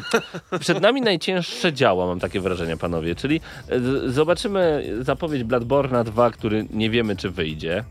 [0.60, 6.66] przed nami najcięższe działa, mam takie wrażenie, panowie, czyli z- zobaczymy zapowiedź Bloodborne'a 2, który
[6.74, 7.84] nie wiemy, czy wyjdzie.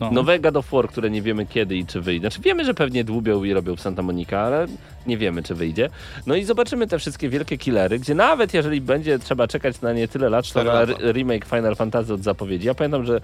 [0.00, 0.10] No.
[0.10, 2.20] Nowe God of War, które nie wiemy kiedy i czy wyjdzie.
[2.20, 4.66] Znaczy wiemy, że pewnie dłubią i robią w Santa Monica, ale
[5.06, 5.88] nie wiemy, czy wyjdzie.
[6.26, 10.08] No i zobaczymy te wszystkie wielkie killery, gdzie nawet jeżeli będzie trzeba czekać na nie
[10.08, 12.66] tyle lat, Cztery na remake Final Fantasy od zapowiedzi.
[12.66, 13.20] Ja pamiętam, że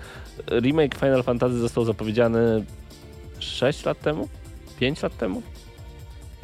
[0.61, 2.64] remake Final Fantasy został zapowiedziany
[3.39, 4.28] 6 lat temu?
[4.80, 5.43] 5 lat temu?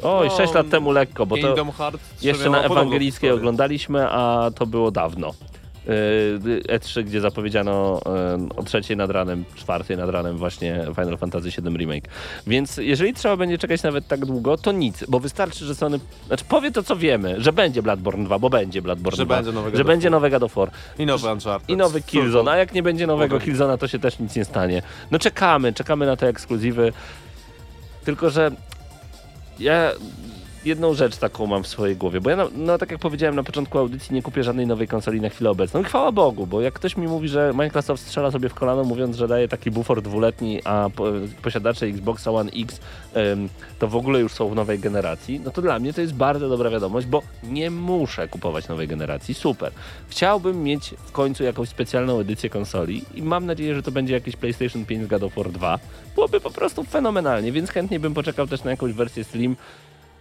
[0.03, 4.09] Oj, No, 6 lat temu lekko, bo to Kingdom Hearts trzy jeszcze na Ewangelickiej oglądaliśmy,
[4.09, 5.33] a to było dawno.
[5.87, 8.01] Yy, E3, gdzie zapowiedziano
[8.39, 12.07] yy, o trzeciej nad ranem, czwartej nad ranem właśnie Final Fantasy VII Remake.
[12.47, 16.45] Więc jeżeli trzeba będzie czekać nawet tak długo, to nic, bo wystarczy, że Sony, znaczy
[16.45, 19.71] powie to co wiemy, że będzie Bloodborne 2, bo będzie Bloodborne Że 2, będzie nowy
[19.71, 21.69] God że będzie nowe God of War I nowy Uncharted.
[21.69, 23.39] i nowy Killzone, a jak nie będzie nowego.
[23.39, 24.81] Killzona, to się też nic nie stanie.
[25.11, 26.93] No czekamy, czekamy na te ekskluzywy,
[28.05, 28.51] tylko że
[29.59, 29.93] ja
[30.65, 33.43] jedną rzecz taką mam w swojej głowie, bo ja, no, no tak jak powiedziałem na
[33.43, 36.73] początku audycji, nie kupię żadnej nowej konsoli na chwilę obecną i chwała Bogu, bo jak
[36.73, 40.61] ktoś mi mówi, że Microsoft strzela sobie w kolano mówiąc, że daje taki bufor dwuletni,
[40.63, 41.05] a po,
[41.41, 42.79] posiadacze Xboxa One X
[43.13, 43.49] em,
[43.79, 46.49] to w ogóle już są w nowej generacji, no to dla mnie to jest bardzo
[46.49, 49.71] dobra wiadomość, bo nie muszę kupować nowej generacji, super.
[50.07, 54.35] Chciałbym mieć w końcu jakąś specjalną edycję konsoli i mam nadzieję, że to będzie jakieś
[54.35, 55.79] PlayStation 5 z God of War 2.
[56.15, 59.55] Byłoby po prostu fenomenalnie, więc chętnie bym poczekał też na jakąś wersję Slim,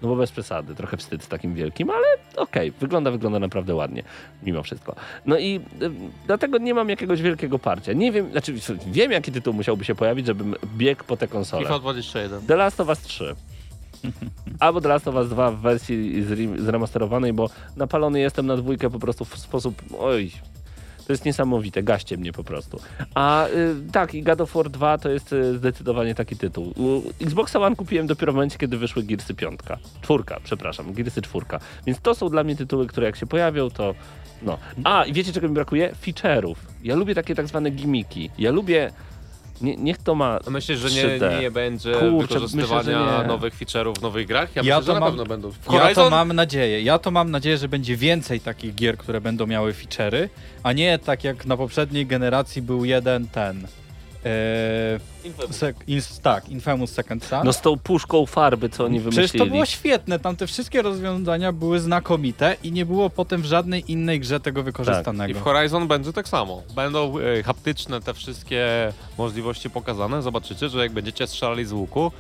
[0.03, 2.05] no bo bez przesady, trochę wstyd z takim wielkim, ale
[2.37, 4.03] okej, wygląda, wygląda naprawdę ładnie,
[4.43, 4.95] mimo wszystko.
[5.27, 5.91] No i y,
[6.27, 7.93] dlatego nie mam jakiegoś wielkiego parcia.
[7.93, 8.55] Nie wiem, znaczy
[8.87, 11.63] wiem jaki tytuł musiałby się pojawić, żebym biegł po te konsole.
[11.63, 12.47] FIFA 21.
[12.47, 13.35] The Last of Us 3.
[14.61, 18.91] Albo The Last of Us 2 w wersji zre- zremasterowanej, bo napalony jestem na dwójkę
[18.91, 19.83] po prostu w sposób.
[19.99, 20.33] Oj.
[21.07, 22.81] To jest niesamowite, gaście mnie po prostu.
[23.15, 26.73] A y, tak, i God of War 2 to jest y, zdecydowanie taki tytuł.
[26.77, 29.61] U, Xboxa One kupiłem dopiero w momencie, kiedy wyszły Gearsy 5.
[30.01, 31.47] Czwórka, przepraszam, Gearsy 4.
[31.87, 33.95] Więc to są dla mnie tytuły, które jak się pojawią, to
[34.43, 34.59] no.
[34.85, 35.93] A, i wiecie czego mi brakuje?
[36.07, 36.55] Feature'ów.
[36.85, 38.31] Ja lubię takie tak zwane gimmiki.
[38.39, 38.93] Ja lubię...
[39.61, 41.31] Nie, niech to ma A myślisz, że 3D.
[41.35, 43.29] nie, nie będzie Kurczę, wykorzystywania myślę, że nie.
[43.29, 44.57] nowych feature'ów w nowych grach?
[44.57, 45.51] Ja, Ja myślę, to że na mam- pewno będą.
[45.51, 46.83] W Ja to Horizon mam nadzieję.
[46.83, 50.29] Ja to mam nadzieję, że będzie więcej takich gier, które będą miały feature'y,
[50.63, 53.67] a nie tak jak na poprzedniej generacji był jeden ten.
[54.25, 54.99] E,
[55.51, 57.47] sek, ins, tak, Infamous Second Son.
[57.47, 59.29] No z tą puszką farby, co oni wymyślili.
[59.29, 63.45] Przecież to było świetne, tam te wszystkie rozwiązania były znakomite i nie było potem w
[63.45, 65.39] żadnej innej grze tego I wykorzystanego.
[65.41, 66.63] w Horizon będzie tak samo.
[66.75, 70.23] Będą e, haptyczne te wszystkie możliwości pokazane.
[70.23, 72.13] Zobaczycie, że jak będziecie strzelali z łuku,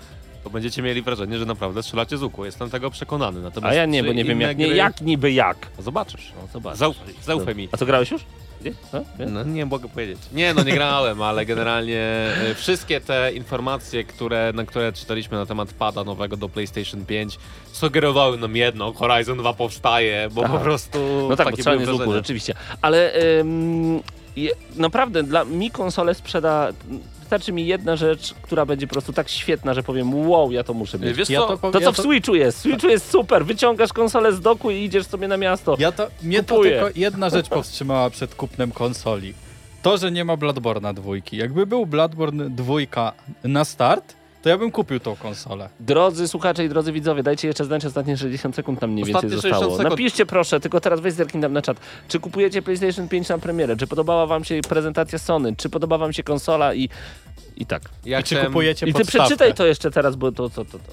[0.45, 2.45] to będziecie mieli wrażenie, że naprawdę strzelacie z łuku.
[2.45, 3.41] Jestem tego przekonany.
[3.41, 5.57] Natomiast A ja nie, bo nie wiem jak, nie, gry- jak niby jak.
[5.79, 6.33] Zobaczysz.
[6.43, 6.77] No, zobacz.
[6.77, 7.69] Zaufaj, zaufaj mi.
[7.73, 8.23] A co grałeś już?
[8.65, 8.73] Nie?
[8.93, 9.27] No, nie?
[9.27, 10.19] No nie mogę powiedzieć.
[10.33, 15.47] Nie, no nie grałem, ale generalnie e, wszystkie te informacje, które, na które czytaliśmy na
[15.47, 17.39] temat pada nowego do PlayStation 5
[17.73, 20.59] sugerowały nam jedno, Horizon 2 powstaje, bo Aha.
[20.59, 22.55] po prostu No tak, bo takie były z łuku, rzeczywiście.
[22.83, 24.03] Ale ym,
[24.37, 26.69] je, naprawdę dla mi konsolę sprzeda...
[27.33, 30.75] Wystarczy mi jedna rzecz, która będzie po prostu tak świetna, że powiem wow, ja to
[30.75, 31.17] muszę mieć.
[31.17, 32.59] Wiesz Ja co, to To ja co w Switchu jest?
[32.59, 33.47] W Switchu jest super.
[33.47, 35.77] Wyciągasz konsolę z doku i idziesz sobie na miasto.
[35.79, 36.71] Ja to, mnie to Kupuję.
[36.81, 39.35] tylko jedna rzecz powstrzymała przed kupnem konsoli.
[39.83, 41.37] To, że nie ma Bloodborne'a dwójki.
[41.37, 43.13] Jakby był Bloodborne dwójka
[43.45, 45.69] na start, to ja bym kupił tą konsolę.
[45.81, 49.43] Drodzy słuchacze i drodzy widzowie, dajcie jeszcze znać ostatnie 60 sekund tam mniej Ostatnie więcej
[49.43, 49.77] 60 zostało.
[49.79, 49.91] sekund.
[49.91, 51.77] Napiszcie proszę, tylko teraz weź zerknij tam na czat.
[52.09, 53.77] Czy kupujecie PlayStation 5 na premierę?
[53.77, 55.57] Czy podobała wam się prezentacja Sony?
[55.57, 56.89] Czy podoba wam się konsola i
[57.57, 57.83] i tak.
[58.05, 59.27] ja I czy chciałem- kupujecie I ty podstawkę?
[59.27, 60.79] przeczytaj to jeszcze teraz, bo to to to.
[60.79, 60.93] to.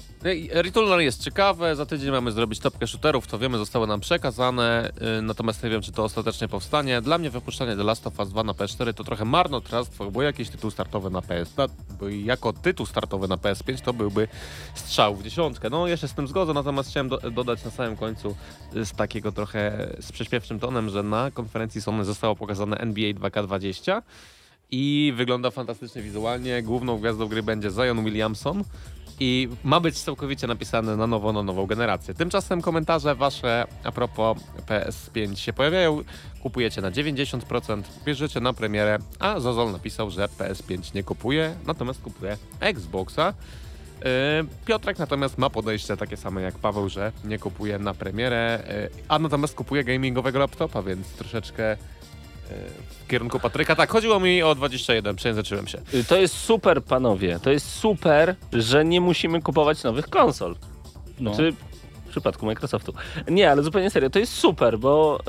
[0.52, 5.22] Returnal jest ciekawe, za tydzień mamy zrobić topkę shooterów, to wiemy, zostało nam przekazane, y,
[5.22, 7.00] natomiast nie wiem, czy to ostatecznie powstanie.
[7.00, 10.48] Dla mnie wypuszczenie The Last of Us 2 na PS4 to trochę marnotrawstwo, bo jakiś
[10.48, 11.66] tytuł startowy na PS, na-
[12.00, 14.28] bo jako tytuł startowy na PS5 to byłby
[14.74, 15.70] strzał w dziesiątkę.
[15.70, 18.36] No, się z tym zgodzę, natomiast chciałem do, dodać na samym końcu
[18.76, 24.02] y, z takiego trochę z prześpiewczym tonem, że na konferencji Sony zostało pokazane NBA 2K20
[24.70, 26.62] i wygląda fantastycznie wizualnie.
[26.62, 28.64] Główną gwiazdą gry będzie Zion Williamson
[29.20, 32.14] i ma być całkowicie napisane na nowo, na nową generację.
[32.14, 36.02] Tymczasem komentarze wasze a propos PS5 się pojawiają.
[36.42, 42.36] Kupujecie na 90%, bierzecie na premierę, a Zozol napisał, że PS5 nie kupuje, natomiast kupuje
[42.60, 43.34] Xboxa.
[44.04, 44.06] Yy,
[44.66, 48.62] Piotrek natomiast ma podejście takie same jak Paweł, że nie kupuje na premierę,
[48.92, 51.76] yy, a natomiast kupuje gamingowego laptopa, więc troszeczkę
[53.04, 53.76] w kierunku Patryka.
[53.76, 55.78] Tak, chodziło mi o 21, przejęzyczyłem się.
[55.94, 57.38] Y, To jest super, panowie.
[57.42, 60.56] To jest super, że nie musimy kupować nowych konsol.
[61.20, 61.36] No.
[61.36, 61.52] Czy
[62.06, 62.94] w przypadku Microsoftu.
[63.28, 65.20] Nie, ale zupełnie serio, to jest super, bo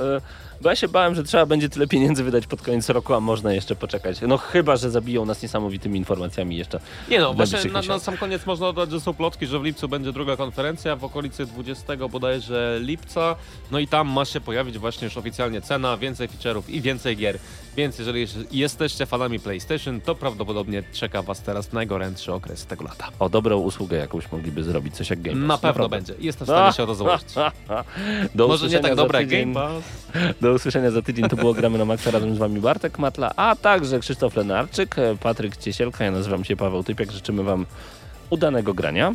[0.62, 3.54] Bo ja się bałem, że trzeba będzie tyle pieniędzy wydać pod koniec roku, a można
[3.54, 4.18] jeszcze poczekać.
[4.28, 6.80] No chyba, że zabiją nas niesamowitymi informacjami jeszcze.
[7.10, 9.88] Nie no, właśnie na, na sam koniec można dodać, że są plotki, że w lipcu
[9.88, 13.36] będzie druga konferencja, w okolicy 20 bodajże lipca,
[13.72, 17.38] no i tam ma się pojawić właśnie już oficjalnie cena, więcej feature'ów i więcej gier.
[17.78, 23.08] Więc jeżeli jesteście fanami PlayStation, to prawdopodobnie czeka was teraz najgorętszy okres tego lata.
[23.20, 25.48] O dobrą usługę jakąś mogliby zrobić, coś jak Game Pass.
[25.48, 25.98] Na pewno Naprawdę.
[25.98, 26.26] będzie.
[26.26, 27.28] Jestem w stanie się o to założyć.
[28.36, 29.26] Do Może nie tak dobre.
[29.26, 29.84] Game Pass.
[30.54, 31.30] Usłyszenia za tydzień.
[31.30, 35.58] To było Gramy na Maxa razem z wami Bartek Matla, a także Krzysztof Lenarczyk, Patryk
[35.58, 36.04] Ciesielka.
[36.04, 37.12] Ja nazywam się Paweł Typiak.
[37.12, 37.66] Życzymy wam
[38.30, 39.14] udanego grania.